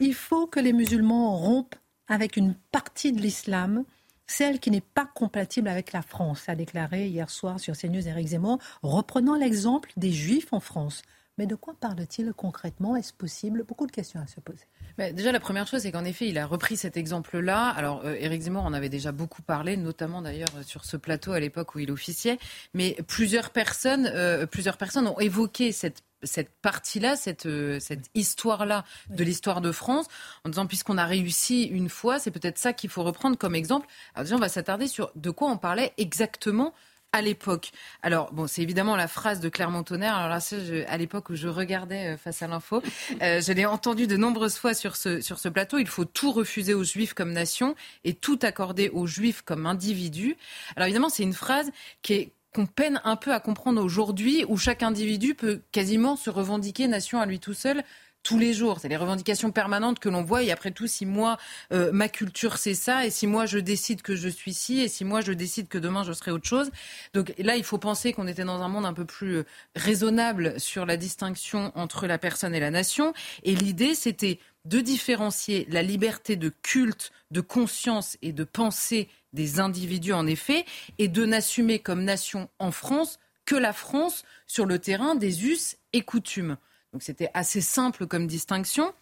[0.00, 1.76] il faut que les musulmans rompent
[2.08, 3.84] avec une partie de l'islam
[4.26, 8.28] celle qui n'est pas compatible avec la France, a déclaré hier soir sur CNews Eric
[8.28, 11.02] Zemmour, reprenant l'exemple des Juifs en France.
[11.38, 12.94] Mais de quoi parle-t-il concrètement?
[12.96, 13.64] Est-ce possible?
[13.64, 14.64] Beaucoup de questions à se poser.
[14.98, 17.70] Mais déjà, la première chose, c'est qu'en effet, il a repris cet exemple-là.
[17.70, 21.40] Alors, euh, Éric Zemmour en avait déjà beaucoup parlé, notamment d'ailleurs sur ce plateau à
[21.40, 22.38] l'époque où il officiait.
[22.72, 28.84] Mais plusieurs personnes, euh, plusieurs personnes ont évoqué cette cette partie-là, cette, euh, cette histoire-là
[29.10, 30.06] de l'histoire de France,
[30.44, 33.86] en disant puisqu'on a réussi une fois, c'est peut-être ça qu'il faut reprendre comme exemple.
[34.14, 36.72] Alors déjà, on va s'attarder sur de quoi on parlait exactement
[37.14, 37.70] à l'époque.
[38.02, 40.16] Alors, bon, c'est évidemment la phrase de Clermont-Tonnerre.
[40.16, 40.40] Alors là,
[40.88, 42.82] à l'époque où je regardais euh, face à l'info,
[43.22, 45.78] euh, je l'ai entendu de nombreuses fois sur ce, sur ce plateau.
[45.78, 50.36] Il faut tout refuser aux Juifs comme nation et tout accorder aux Juifs comme individus.
[50.74, 51.70] Alors évidemment, c'est une phrase
[52.02, 56.30] qui est qu'on peine un peu à comprendre aujourd'hui, où chaque individu peut quasiment se
[56.30, 57.82] revendiquer nation à lui tout seul
[58.24, 58.80] tous les jours.
[58.80, 60.42] C'est les revendications permanentes que l'on voit.
[60.42, 61.38] Et après tout, si moi,
[61.72, 64.88] euh, ma culture, c'est ça, et si moi, je décide que je suis ci, et
[64.88, 66.72] si moi, je décide que demain, je serai autre chose.
[67.12, 69.44] Donc là, il faut penser qu'on était dans un monde un peu plus euh,
[69.76, 73.12] raisonnable sur la distinction entre la personne et la nation.
[73.44, 79.60] Et l'idée, c'était de différencier la liberté de culte, de conscience et de pensée des
[79.60, 80.64] individus, en effet,
[80.98, 85.76] et de n'assumer comme nation en France que la France sur le terrain des us
[85.92, 86.56] et coutumes.
[86.94, 88.94] Donc c'était assez simple comme distinction.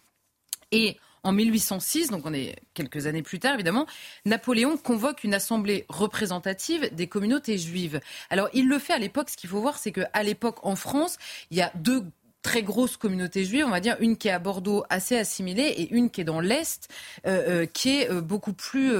[0.71, 3.85] Et en 1806, donc on est quelques années plus tard évidemment,
[4.25, 8.01] Napoléon convoque une assemblée représentative des communautés juives.
[8.31, 11.17] Alors il le fait à l'époque, ce qu'il faut voir, c'est qu'à l'époque en France,
[11.51, 12.03] il y a deux
[12.43, 15.89] très grosse communauté juive, on va dire une qui est à Bordeaux assez assimilée et
[15.93, 16.89] une qui est dans l'Est,
[17.25, 18.91] euh, euh, qui est euh, beaucoup plus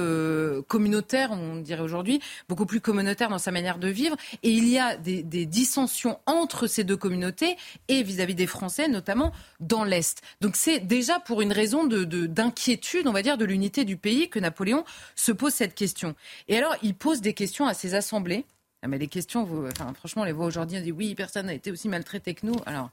[0.66, 4.16] communautaire, on dirait aujourd'hui, beaucoup plus communautaire dans sa manière de vivre.
[4.42, 7.56] Et il y a des, dissensions entre ces deux communautés
[7.88, 9.30] et vis-à-vis des Français, notamment
[9.60, 10.22] dans l'Est.
[10.40, 14.30] Donc c'est déjà pour une raison de, d'inquiétude, on va dire, de l'unité du pays
[14.30, 14.84] que Napoléon
[15.14, 16.14] se pose cette question.
[16.48, 18.46] Et alors, il pose des questions à ses assemblées.
[18.82, 21.46] Ah, mais les questions, vous, enfin, franchement, on les voit aujourd'hui, on dit oui, personne
[21.46, 22.56] n'a été aussi maltraité que nous.
[22.66, 22.90] Alors,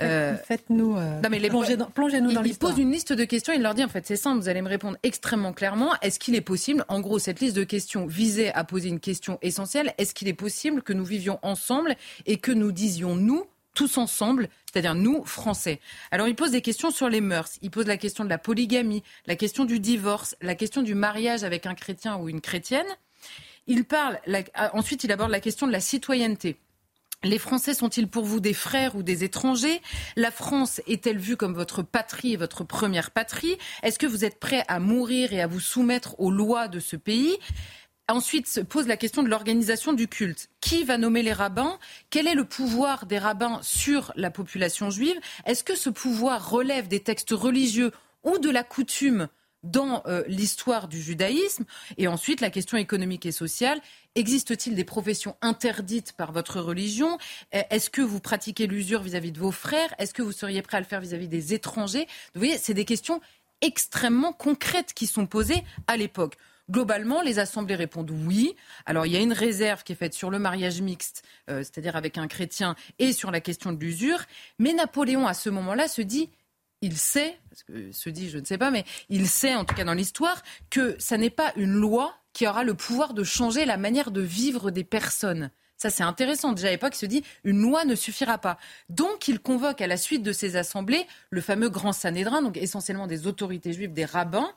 [0.00, 0.96] euh, Faites-nous.
[0.96, 2.72] Euh, plongez, dans, plongez-nous dans l'histoire.
[2.72, 3.52] Il pose une liste de questions.
[3.52, 5.92] Il leur dit en fait, c'est simple, vous allez me répondre extrêmement clairement.
[6.02, 9.38] Est-ce qu'il est possible, en gros, cette liste de questions visait à poser une question
[9.42, 9.94] essentielle.
[9.98, 13.44] Est-ce qu'il est possible que nous vivions ensemble et que nous disions nous
[13.74, 15.80] tous ensemble, c'est-à-dire nous, Français?
[16.10, 19.02] Alors il pose des questions sur les mœurs, il pose la question de la polygamie,
[19.26, 22.86] la question du divorce, la question du mariage avec un chrétien ou une chrétienne.
[23.66, 24.18] Il parle,
[24.54, 26.56] ah, ensuite il aborde la question de la citoyenneté.
[27.26, 29.82] Les Français sont-ils pour vous des frères ou des étrangers?
[30.14, 33.58] La France est-elle vue comme votre patrie et votre première patrie?
[33.82, 36.94] Est-ce que vous êtes prêt à mourir et à vous soumettre aux lois de ce
[36.94, 37.36] pays?
[38.08, 40.50] Ensuite se pose la question de l'organisation du culte.
[40.60, 41.80] Qui va nommer les rabbins?
[42.10, 45.18] Quel est le pouvoir des rabbins sur la population juive?
[45.46, 47.90] Est-ce que ce pouvoir relève des textes religieux
[48.22, 49.26] ou de la coutume
[49.66, 51.64] dans euh, l'histoire du judaïsme
[51.98, 53.80] Et ensuite, la question économique et sociale.
[54.14, 57.18] Existe-t-il des professions interdites par votre religion?
[57.52, 59.94] Est-ce que vous pratiquez l'usure vis-à-vis de vos frères?
[59.98, 62.06] Est-ce que vous seriez prêt à le faire vis-à-vis des étrangers?
[62.34, 63.20] Vous voyez, c'est des questions
[63.60, 66.36] extrêmement concrètes qui sont posées à l'époque.
[66.68, 68.56] Globalement, les assemblées répondent oui.
[68.86, 71.94] Alors, il y a une réserve qui est faite sur le mariage mixte, euh, c'est-à-dire
[71.94, 74.18] avec un chrétien, et sur la question de l'usure.
[74.58, 76.28] Mais Napoléon, à ce moment-là, se dit
[76.82, 79.74] il sait, parce que se dit, je ne sais pas, mais il sait, en tout
[79.74, 83.64] cas dans l'histoire, que ça n'est pas une loi qui aura le pouvoir de changer
[83.64, 85.50] la manière de vivre des personnes.
[85.78, 86.52] Ça, c'est intéressant.
[86.52, 88.58] Déjà à l'époque, il se dit une loi ne suffira pas.
[88.88, 93.06] Donc, il convoque à la suite de ces assemblées le fameux grand Sanhédrin, donc essentiellement
[93.06, 94.50] des autorités juives, des rabbins,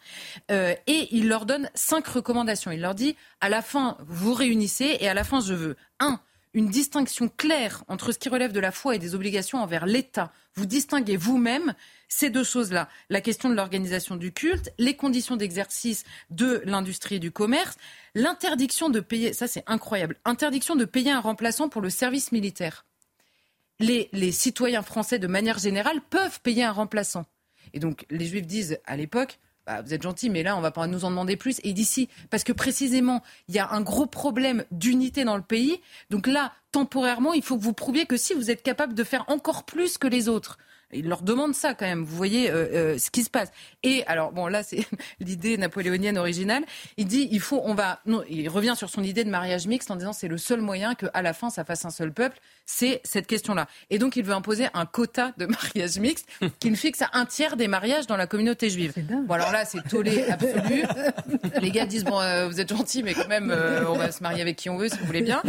[0.49, 2.71] euh, et il leur donne cinq recommandations.
[2.71, 6.21] Il leur dit à la fin, vous réunissez, et à la fin, je veux un
[6.53, 10.31] une distinction claire entre ce qui relève de la foi et des obligations envers l'État.
[10.55, 11.73] Vous distinguez vous-même
[12.07, 12.89] ces deux choses-là.
[13.09, 17.77] La question de l'organisation du culte, les conditions d'exercice de l'industrie et du commerce,
[18.15, 22.85] l'interdiction de payer, ça c'est incroyable, interdiction de payer un remplaçant pour le service militaire.
[23.79, 27.25] Les, les citoyens français, de manière générale, peuvent payer un remplaçant.
[27.73, 29.39] Et donc les juifs disent à l'époque,
[29.69, 31.61] bah, vous êtes gentil, mais là, on va pas nous en demander plus.
[31.63, 35.79] Et d'ici, parce que précisément, il y a un gros problème d'unité dans le pays.
[36.09, 39.25] Donc là, temporairement, il faut que vous prouviez que si vous êtes capable de faire
[39.27, 40.57] encore plus que les autres,
[40.91, 42.03] il leur demande ça quand même.
[42.03, 43.51] Vous voyez euh, euh, ce qui se passe.
[43.83, 44.85] Et alors bon, là c'est
[45.19, 46.63] l'idée napoléonienne originale.
[46.97, 49.91] Il dit il faut, on va, non, il revient sur son idée de mariage mixte
[49.91, 52.39] en disant c'est le seul moyen que à la fin ça fasse un seul peuple.
[52.65, 53.67] C'est cette question-là.
[53.89, 56.27] Et donc il veut imposer un quota de mariage mixte
[56.59, 58.93] qu'il fixe à un tiers des mariages dans la communauté juive.
[59.27, 60.83] Bon alors là c'est tollé absolu.
[61.61, 63.55] Les gars disent bon euh, vous êtes gentils mais quand même
[63.87, 65.41] on va se marier avec qui on veut si vous voulez bien.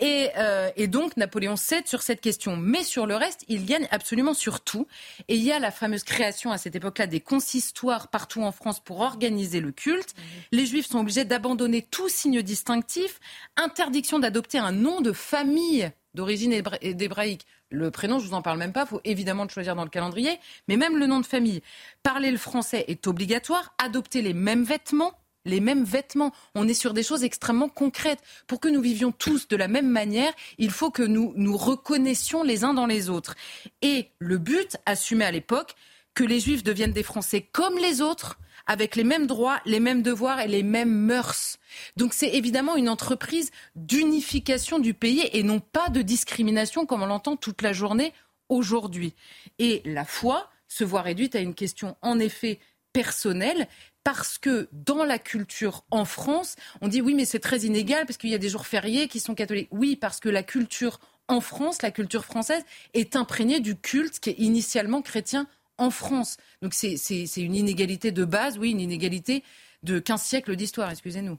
[0.00, 0.28] Et,
[0.76, 4.60] et donc Napoléon cède sur cette question, mais sur le reste il gagne absolument sur
[4.60, 4.83] tout.
[5.28, 8.80] Et il y a la fameuse création à cette époque-là des consistoires partout en France
[8.80, 10.14] pour organiser le culte.
[10.52, 13.20] Les Juifs sont obligés d'abandonner tout signe distinctif,
[13.56, 17.46] interdiction d'adopter un nom de famille d'origine hébraïque.
[17.70, 19.90] Le prénom, je vous en parle même pas, il faut évidemment le choisir dans le
[19.90, 21.60] calendrier, mais même le nom de famille.
[22.02, 26.32] Parler le français est obligatoire, adopter les mêmes vêtements, les mêmes vêtements.
[26.54, 28.20] On est sur des choses extrêmement concrètes.
[28.46, 32.42] Pour que nous vivions tous de la même manière, il faut que nous nous reconnaissions
[32.42, 33.34] les uns dans les autres.
[33.82, 35.74] Et le but, assumé à l'époque,
[36.14, 40.02] que les Juifs deviennent des Français comme les autres, avec les mêmes droits, les mêmes
[40.02, 41.58] devoirs et les mêmes mœurs.
[41.96, 47.06] Donc c'est évidemment une entreprise d'unification du pays et non pas de discrimination comme on
[47.06, 48.12] l'entend toute la journée
[48.48, 49.14] aujourd'hui.
[49.58, 52.58] Et la foi se voit réduite à une question en effet
[52.92, 53.68] personnelle
[54.04, 58.18] parce que dans la culture en France, on dit oui mais c'est très inégal parce
[58.18, 59.68] qu'il y a des jours fériés qui sont catholiques.
[59.70, 64.30] Oui parce que la culture en France, la culture française est imprégnée du culte qui
[64.30, 65.48] est initialement chrétien
[65.78, 66.36] en France.
[66.62, 66.96] Donc c'est
[67.36, 69.42] une inégalité de base, oui, une inégalité
[69.82, 71.38] de 15 siècles d'histoire, excusez-nous.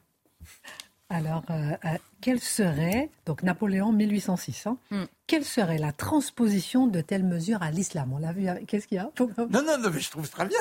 [1.10, 5.04] Alors, euh, euh, quelle serait, donc Napoléon 1806, hein, hmm.
[5.28, 8.12] quelle serait la transposition de telles mesures à l'islam?
[8.12, 9.12] On l'a vu, qu'est-ce qu'il y a?
[9.20, 10.58] Non, non, non, mais je trouve très bien.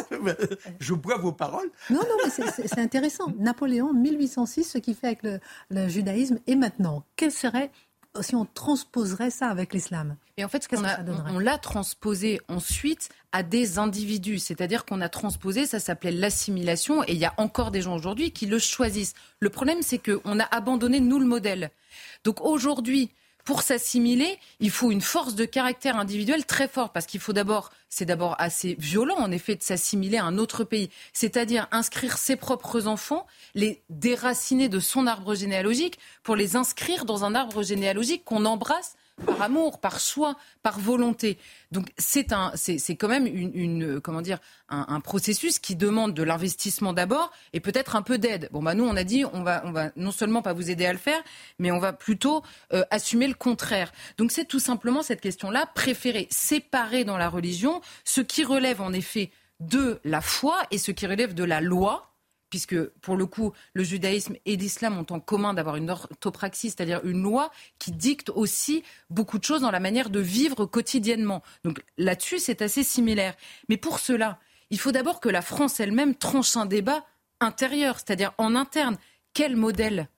[0.80, 1.70] Je bois vos paroles.
[1.88, 3.32] Non, non, mais c'est intéressant.
[3.38, 5.40] Napoléon 1806, ce qui fait avec le,
[5.70, 7.70] le judaïsme, et maintenant, quelle serait
[8.22, 10.98] si on transposerait ça avec l'islam Et en fait, ce qu'on a,
[11.32, 17.12] on, l'a transposé ensuite à des individus, c'est-à-dire qu'on a transposé, ça s'appelait l'assimilation, et
[17.12, 19.14] il y a encore des gens aujourd'hui qui le choisissent.
[19.40, 21.70] Le problème, c'est qu'on a abandonné nous le modèle.
[22.22, 23.10] Donc aujourd'hui,
[23.44, 27.70] pour s'assimiler, il faut une force de caractère individuel très forte, parce qu'il faut d'abord,
[27.90, 30.90] c'est d'abord assez violent, en effet, de s'assimiler à un autre pays.
[31.12, 37.24] C'est-à-dire inscrire ses propres enfants, les déraciner de son arbre généalogique, pour les inscrire dans
[37.24, 38.96] un arbre généalogique qu'on embrasse
[39.26, 41.38] par amour, par choix, par volonté.
[41.70, 44.38] Donc c'est un, c'est quand même une, comment dire,
[44.68, 48.48] un, processus qui demande de l'investissement d'abord et peut-être un peu d'aide.
[48.52, 50.86] Bon bah nous on a dit on va, on va non seulement pas vous aider
[50.86, 51.22] à le faire,
[51.58, 52.42] mais on va plutôt
[52.72, 53.92] euh, assumer le contraire.
[54.18, 58.92] Donc c'est tout simplement cette question-là, préférer séparer dans la religion ce qui relève en
[58.92, 62.13] effet de la foi et ce qui relève de la loi
[62.54, 67.00] puisque pour le coup, le judaïsme et l'islam ont en commun d'avoir une orthopraxie, c'est-à-dire
[67.02, 67.50] une loi
[67.80, 71.42] qui dicte aussi beaucoup de choses dans la manière de vivre quotidiennement.
[71.64, 73.34] Donc là-dessus, c'est assez similaire.
[73.68, 74.38] Mais pour cela,
[74.70, 77.04] il faut d'abord que la France elle-même tranche un débat
[77.40, 78.98] intérieur, c'est-à-dire en interne.
[79.32, 80.08] Quel modèle?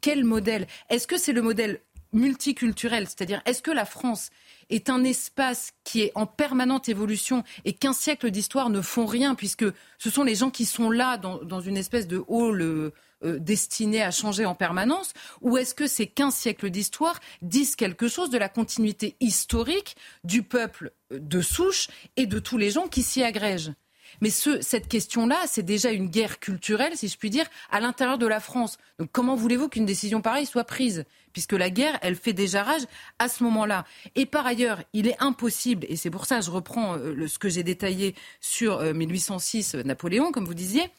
[0.00, 0.68] Quel modèle?
[0.88, 1.80] Est-ce que c'est le modèle
[2.16, 4.30] multiculturel, c'est-à-dire est-ce que la France
[4.70, 9.34] est un espace qui est en permanente évolution et qu'un siècle d'histoire ne font rien
[9.34, 9.66] puisque
[9.98, 12.92] ce sont les gens qui sont là dans, une espèce de hall euh,
[13.24, 18.08] euh, destiné à changer en permanence ou est-ce que ces 15 siècles d'histoire disent quelque
[18.08, 23.02] chose de la continuité historique du peuple de souche et de tous les gens qui
[23.02, 23.72] s'y agrègent?
[24.20, 28.26] Mais cette question-là, c'est déjà une guerre culturelle, si je puis dire, à l'intérieur de
[28.26, 28.78] la France.
[28.98, 32.86] Donc comment voulez-vous qu'une décision pareille soit prise Puisque la guerre, elle fait déjà rage
[33.18, 33.84] à ce moment-là.
[34.14, 37.38] Et par ailleurs, il est impossible, et c'est pour ça que je reprends euh, ce
[37.38, 40.90] que j'ai détaillé sur 1806 euh, euh, Napoléon, comme vous disiez,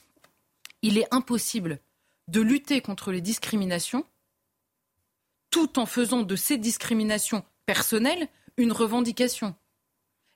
[0.84, 1.80] il est impossible
[2.28, 4.06] de lutter contre les discriminations
[5.50, 8.28] tout en faisant de ces discriminations personnelles
[8.58, 9.56] une revendication.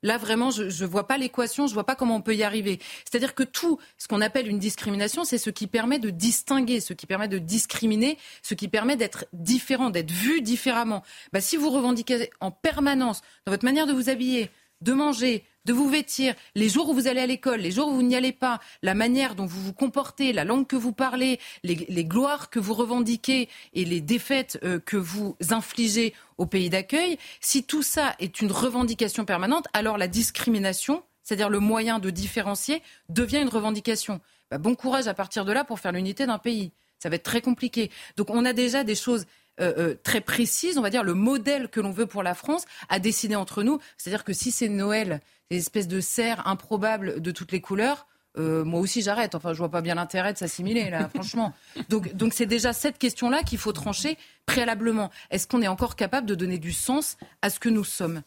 [0.04, 2.44] Là, vraiment, je ne vois pas l'équation, je ne vois pas comment on peut y
[2.44, 2.80] arriver.
[3.06, 6.94] C'est-à-dire que tout ce qu'on appelle une discrimination, c'est ce qui permet de distinguer, ce
[6.94, 11.04] qui permet de discriminer, ce qui permet d'être différent, d'être vu différemment.
[11.34, 14.50] Bah, si vous revendiquez en permanence, dans votre manière de vous habiller,
[14.82, 17.94] de manger, de vous vêtir, les jours où vous allez à l'école, les jours où
[17.94, 21.40] vous n'y allez pas, la manière dont vous vous comportez, la langue que vous parlez,
[21.64, 27.18] les, gloires que vous revendiquez et les défaites euh, que vous infligez au pays d'accueil,
[27.40, 32.82] si tout ça est une revendication permanente, alors la discrimination, c'est-à-dire le moyen de différencier,
[33.10, 34.20] devient une revendication.
[34.50, 36.72] Bah, bon courage à partir de là pour faire l'unité d'un pays.
[37.00, 37.90] Ça va être très compliqué.
[38.18, 39.26] Donc on a déjà des choses
[39.60, 42.66] euh, euh, très précises, on va dire le modèle que l'on veut pour la France,
[42.90, 43.80] à décider entre nous.
[43.98, 48.64] C'est-à-dire que si c'est Noël, des espèces de serres improbables de toutes les couleurs, euh,
[48.64, 49.36] moi aussi j'arrête.
[49.36, 51.54] Enfin, je vois pas bien l'intérêt de s'assimiler là, franchement.
[51.90, 55.12] Donc, donc c'est déjà cette question-là qu'il faut trancher préalablement.
[55.30, 58.22] Est-ce qu'on est encore capable de donner du sens à ce que nous sommes?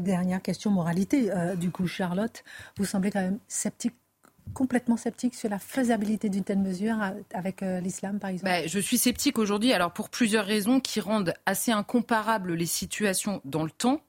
[0.00, 1.30] Dernière question moralité.
[1.56, 2.42] du coup, Charlotte,
[2.76, 3.94] vous semblez quand même sceptique
[4.52, 6.96] complètement sceptique sur la faisabilité d'une telle mesure
[7.32, 11.00] avec euh, l'islam, par exemple bah, Je suis sceptique aujourd'hui, alors pour plusieurs raisons qui
[11.00, 14.00] rendent assez incomparables les situations dans le temps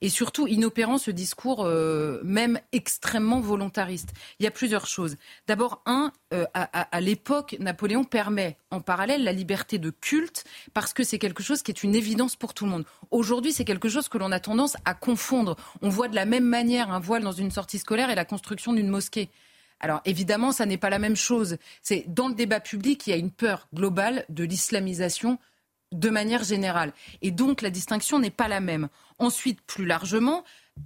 [0.00, 4.12] et surtout inopérant ce discours euh, même extrêmement volontariste.
[4.38, 5.16] Il y a plusieurs choses.
[5.46, 11.04] D'abord, un, euh, à, l'époque, Napoléon permet en parallèle la liberté de culte parce que
[11.04, 12.84] c'est quelque chose qui est une évidence pour tout le monde.
[13.10, 15.56] Aujourd'hui, c'est quelque chose que l'on a tendance à confondre.
[15.82, 18.72] On voit de la même manière un voile dans une sortie scolaire et la construction
[18.72, 19.30] d'une mosquée.
[19.84, 21.58] Alors évidemment, ça n'est pas la même chose.
[21.82, 25.38] C'est dans le débat public, il y a une peur globale de l'islamisation
[25.92, 26.94] de manière générale.
[27.20, 28.88] Et donc la distinction n'est pas la même.
[29.18, 30.42] Ensuite, plus largement,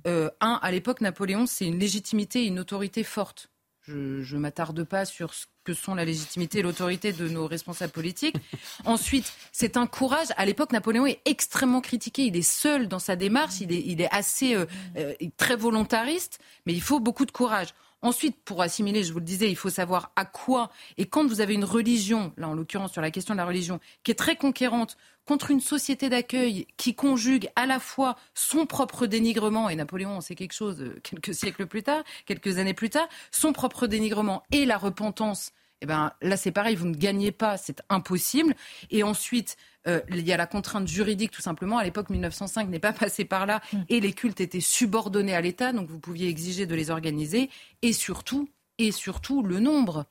[0.09, 3.51] euh, un, à l'époque, Napoléon, c'est une légitimité et une autorité forte.
[3.87, 7.93] Je ne m'attarde pas sur ce que sont la légitimité et l'autorité de nos responsables
[7.93, 8.35] politiques.
[8.85, 10.27] Ensuite, c'est un courage.
[10.37, 12.25] À l'époque, Napoléon est extrêmement critiqué.
[12.25, 13.61] Il est seul dans sa démarche.
[13.61, 17.69] Il est, il est assez euh, euh, très volontariste, mais il faut beaucoup de courage.
[18.01, 20.71] Ensuite, pour assimiler, je vous le disais, il faut savoir à quoi.
[20.99, 23.81] Et quand vous avez une religion, là en l'occurrence sur la question de la religion,
[24.05, 29.07] qui est très conquérante contre une société d'accueil qui conjugue à la fois son propre
[29.07, 33.09] dénigrement, et Napoléon c'est quelque chose euh, quelques siècles plus tard, quelques années plus tard,
[33.31, 37.57] son propre dénigrement et la repentance eh ben, là, c'est pareil, vous ne gagnez pas,
[37.57, 38.55] c'est impossible.
[38.91, 39.57] Et ensuite,
[39.87, 41.79] euh, il y a la contrainte juridique, tout simplement.
[41.79, 43.79] À l'époque, 1905 n'est pas passé par là, mm.
[43.89, 47.51] et les cultes étaient subordonnés à l'État, donc vous pouviez exiger de les organiser.
[47.83, 48.49] Et surtout,
[48.79, 50.07] et surtout, le nombre.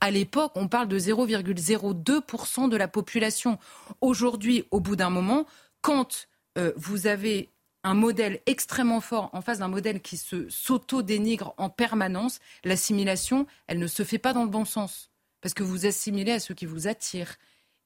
[0.00, 3.58] À l'époque, on parle de 0,02% de la population.
[4.00, 5.46] Aujourd'hui, au bout d'un moment,
[5.82, 7.51] quand euh, vous avez
[7.84, 13.78] un modèle extrêmement fort en face d'un modèle qui se s'auto-dénigre en permanence, l'assimilation, elle
[13.78, 15.10] ne se fait pas dans le bon sens.
[15.40, 17.36] Parce que vous assimilez à ceux qui vous attirent.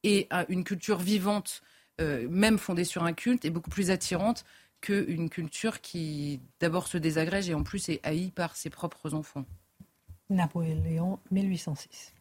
[0.02, 1.62] Et une culture vivante,
[2.00, 4.44] euh, même fondée sur un culte, est beaucoup plus attirante
[4.82, 9.44] qu'une culture qui d'abord se désagrège et en plus est haïe par ses propres enfants.
[10.28, 12.12] Napoléon, 1806.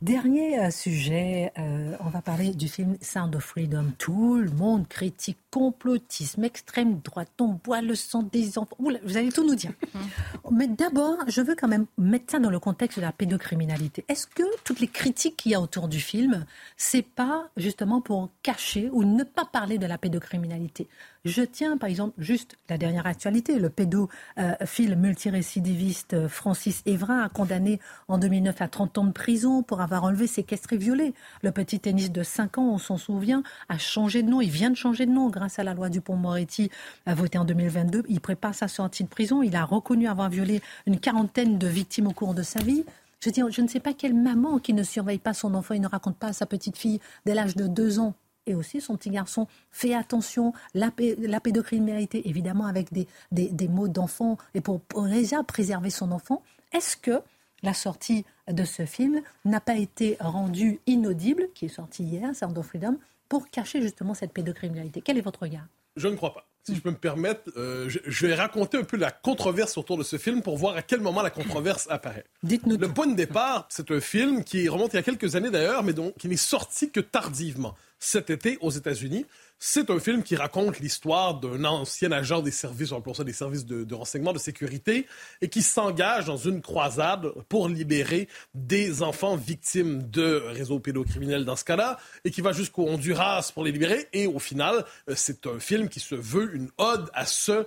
[0.00, 3.86] Dernier euh, sujet, euh, on va parler du film Sound of Freedom.
[3.98, 8.76] Tout le monde critique complotisme, extrême droite, on boit le sang des enfants.
[8.78, 9.72] vous allez tout nous dire.
[10.52, 14.04] Mais d'abord, je veux quand même mettre ça dans le contexte de la pédocriminalité.
[14.08, 16.46] Est-ce que toutes les critiques qu'il y a autour du film,
[16.76, 20.86] c'est pas justement pour cacher ou ne pas parler de la pédocriminalité?
[21.24, 23.58] Je tiens, par exemple, juste la dernière actualité.
[23.58, 29.62] Le pédophile multirécidiviste euh, Francis Evra a condamné en 2009 à 30 ans de prison
[29.62, 31.14] pour avoir enlevé, séquestré, violé.
[31.42, 34.40] Le petit tennis de 5 ans, on s'en souvient, a changé de nom.
[34.40, 36.70] Il vient de changer de nom grâce à la loi Dupont-Moretti
[37.06, 38.04] votée en 2022.
[38.08, 39.42] Il prépare sa sortie de prison.
[39.42, 42.84] Il a reconnu avoir violé une quarantaine de victimes au cours de sa vie.
[43.20, 45.80] Je dis, je ne sais pas quelle maman qui ne surveille pas son enfant et
[45.80, 48.14] ne raconte pas à sa petite fille dès l'âge de 2 ans
[48.48, 53.88] et aussi son petit garçon fait attention, la, la pédocriminalité, évidemment avec des, des, mots
[53.88, 57.20] d'enfant, et pour, déjà préserver son enfant, est-ce que
[57.62, 62.56] la sortie de ce film n'a pas été rendue inaudible, qui est sorti hier, Sound
[62.58, 65.66] of Freedom, pour cacher justement cette pédocriminalité Quel est votre regard?
[65.96, 66.46] Je ne crois pas.
[66.64, 70.02] Si je peux me permettre, euh, je, vais raconter un peu la controverse autour de
[70.02, 72.24] ce film pour voir à quel moment la controverse apparaît.
[72.42, 72.76] Dites-nous.
[72.76, 75.82] Le point de départ, c'est un film qui remonte il y a quelques années d'ailleurs,
[75.82, 79.24] mais dont, qui n'est sorti que tardivement cet été aux États-Unis.
[79.60, 83.66] C'est un film qui raconte l'histoire d'un ancien agent des services, on ça des services
[83.66, 85.06] de, renseignement, de sécurité,
[85.40, 91.56] et qui s'engage dans une croisade pour libérer des enfants victimes de réseaux pédocriminels dans
[91.56, 94.06] ce cas-là, et qui va jusqu'au Honduras pour les libérer.
[94.12, 97.66] Et au final, euh, c'est un film qui se veut une ode à ce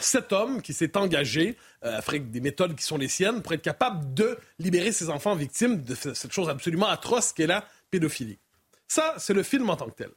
[0.00, 3.62] cet homme qui s'est engagé euh, avec des méthodes qui sont les siennes pour être
[3.62, 8.38] capable de libérer ses enfants victimes de cette chose absolument atroce qu'est la pédophilie.
[8.86, 10.10] Ça, c'est le film en tant que tel.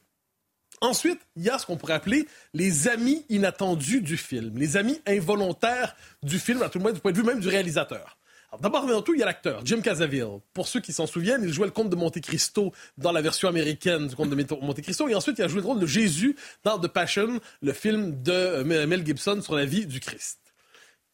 [0.80, 5.00] Ensuite, il y a ce qu'on pourrait appeler les amis inattendus du film, les amis
[5.06, 8.18] involontaires du film, à tout le moins du point de vue même du réalisateur.
[8.60, 10.40] D'abord, avant tout, il y a l'acteur, Jim Caviezel.
[10.52, 13.48] Pour ceux qui s'en souviennent, il jouait le comte de Monte Cristo dans la version
[13.48, 15.08] américaine du comte de Monte Cristo.
[15.08, 18.32] Et ensuite, il a joué le rôle de Jésus dans The Passion, le film de
[18.32, 20.38] euh, Mel Gibson sur la vie du Christ.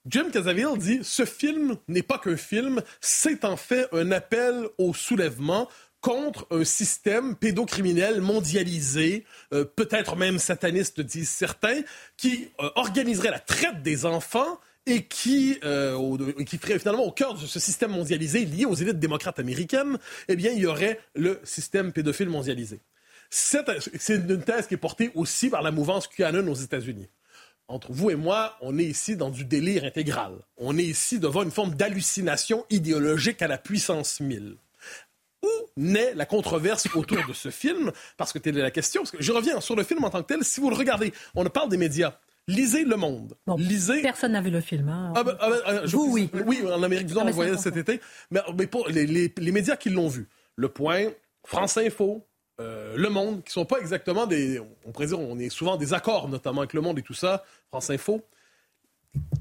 [0.07, 4.95] Jim Caviezel dit Ce film n'est pas qu'un film, c'est en fait un appel au
[4.95, 5.69] soulèvement,
[6.01, 11.83] contre un système pédocriminel mondialisé, euh, peut-être même sataniste, disent certains,
[12.17, 17.35] qui euh, organiserait la traite des enfants et qui, euh, qui ferait finalement au cœur
[17.35, 19.99] de ce système mondialisé lié aux élites démocrates américaines,
[20.29, 22.81] eh bien, il y aurait le système pédophile mondialisé.
[23.29, 23.63] C'est
[24.09, 27.09] une thèse qui est portée aussi par la mouvance QAnon aux États-Unis.
[27.69, 30.33] Entre vous et moi, on est ici dans du délire intégral.
[30.57, 34.57] On est ici devant une forme d'hallucination idéologique à la puissance mille
[35.43, 37.93] où naît la controverse autour de ce film?
[38.17, 39.03] Parce que telle est la question.
[39.19, 40.45] je reviens sur le film en tant que tel.
[40.45, 42.15] Si vous le regardez, on parle des médias.
[42.49, 43.35] Lisez Le Monde.
[43.59, 44.03] Lisez...
[44.03, 44.89] Personne n'a vu le film.
[44.89, 45.13] Hein.
[45.15, 46.31] Ah ben, ah ben, ah, vous, oui.
[46.47, 48.01] Oui, en Amérique du Nord, on voyait cet été.
[48.31, 51.11] Mais, pour les, médias qui l'ont vu, Le Point,
[51.45, 52.27] France Info,
[52.61, 54.61] euh, Le Monde, qui sont pas exactement des...
[54.85, 57.45] On pourrait dire, on est souvent des accords, notamment avec Le Monde et tout ça,
[57.69, 58.23] France Info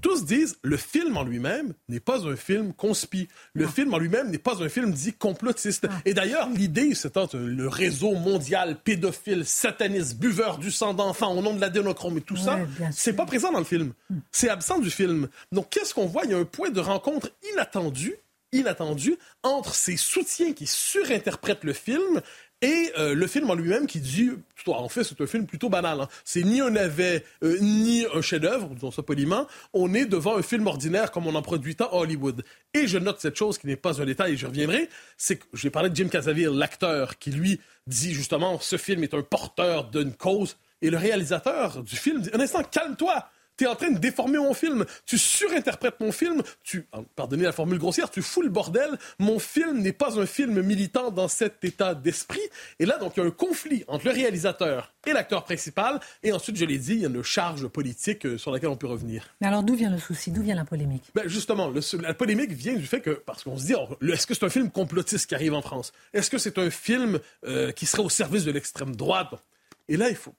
[0.02, 3.28] tous disent le film en lui-même n'est pas un film conspi.
[3.54, 5.88] Le film en lui-même n'est pas un film dit complotiste.
[6.06, 11.54] Et d'ailleurs, l'idée, c'est le réseau mondial pédophile, sataniste, buveur du sang d'enfants au nom
[11.54, 12.60] de l'adénochrome et tout ça,
[12.92, 13.94] c'est pas présent dans le film.
[14.10, 14.20] Hmm.
[14.32, 15.28] C'est absent du film.
[15.52, 16.24] Donc, qu'est-ce qu'on voit?
[16.26, 18.16] Il y a un point de rencontre inattendu
[18.52, 22.22] inattendu entre ces soutiens qui surinterprètent le film
[22.62, 24.32] Et euh, le film en lui-même qui dit,
[24.68, 26.02] en fait, c'est un film plutôt banal.
[26.02, 26.10] Hein.
[26.26, 29.48] C'est ni un navet, euh, ni un chef-d'œuvre, disons ça poliment.
[29.74, 32.44] On est devant un film ordinaire comme on en produit tant à Hollywood.
[32.74, 35.46] Et je note cette chose qui n'est pas un détail, et je reviendrai, c'est que
[35.54, 39.86] j'ai parlé de Jim Caviezel, l'acteur, qui lui dit justement, ce film est un porteur
[39.90, 40.58] d'une cause.
[40.82, 43.30] Et le réalisateur du film dit, un instant, calme-toi
[43.60, 46.88] tu es en train de déformer mon film, tu surinterprètes mon film, tu,
[47.18, 48.98] pardonnez la formule grossière, tu fous le bordel.
[49.20, 52.40] Mon film n'est pas un film militant dans cet état d'esprit.
[52.80, 56.00] Et là, donc, il y a un conflit entre le réalisateur et l'acteur principal.
[56.24, 58.78] Et ensuite, je l'ai dit, il y a une charge politique euh, sur laquelle on
[58.78, 59.28] peut revenir.
[59.42, 60.32] Mais alors, d'où vient le souci?
[60.32, 61.12] D'où vient la polémique?
[61.14, 61.70] Ben Justement,
[62.02, 63.74] la polémique vient du fait que, parce qu'on se dit,
[64.10, 65.92] est-ce que c'est un film complotiste qui arrive en France?
[66.14, 69.34] Est-ce que c'est un film euh, qui serait au service de l'extrême droite?
[69.90, 70.34] Et là, il faut,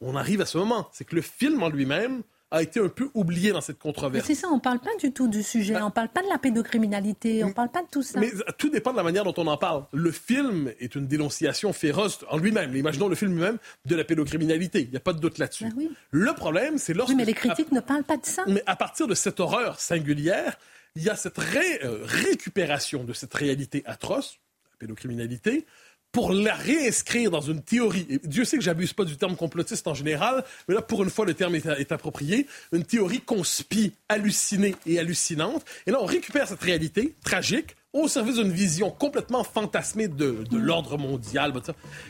[0.00, 0.88] on arrive à ce moment.
[0.94, 2.22] C'est que le film en lui-même
[2.54, 4.26] a été un peu oublié dans cette controverse.
[4.26, 6.22] C'est ça, on ne parle pas du tout du sujet, ben, on ne parle pas
[6.22, 8.20] de la pédocriminalité, on ne parle pas de tout ça.
[8.20, 9.86] Mais tout dépend de la manière dont on en parle.
[9.92, 14.82] Le film est une dénonciation féroce en lui-même, imaginons le film lui-même, de la pédocriminalité.
[14.82, 15.64] Il n'y a pas de doute là-dessus.
[15.64, 17.10] Ben le problème, c'est lorsque...
[17.10, 18.44] Oui, mais les critiques ne parlent pas de ça.
[18.46, 20.56] Mais à partir de cette horreur singulière,
[20.94, 24.38] il y a cette euh, récupération de cette réalité atroce,
[24.70, 25.66] la pédocriminalité,
[26.14, 28.06] pour la réinscrire dans une théorie.
[28.08, 31.10] Et Dieu sait que j'abuse pas du terme complotiste en général, mais là, pour une
[31.10, 32.46] fois, le terme est, approprié.
[32.72, 35.64] Une théorie conspie, hallucinée et hallucinante.
[35.88, 40.96] Et là, on récupère cette réalité tragique au service d'une vision complètement fantasmée de, l'ordre
[40.98, 41.52] mondial.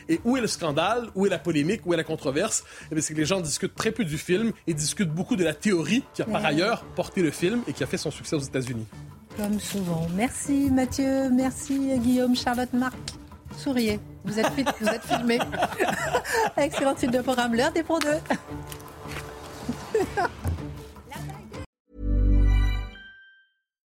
[0.07, 1.07] Et où est le scandale?
[1.15, 1.81] Où est la polémique?
[1.87, 2.63] Où est la controverse?
[2.91, 5.55] Eh c'est que les gens discutent très peu du film et discutent beaucoup de la
[5.55, 8.39] théorie qui a par ailleurs porté le film et qui a fait son succès aux
[8.39, 8.85] États-Unis.
[9.35, 10.07] Comme souvent.
[10.15, 13.15] Merci Mathieu, merci Guillaume, Charlotte, Marc.
[13.57, 13.99] Souriez.
[14.23, 14.47] Vous êtes,
[14.81, 15.39] vous êtes filmé.
[16.57, 17.55] Excellent titre de programme.
[17.55, 18.19] L'heure des pour deux.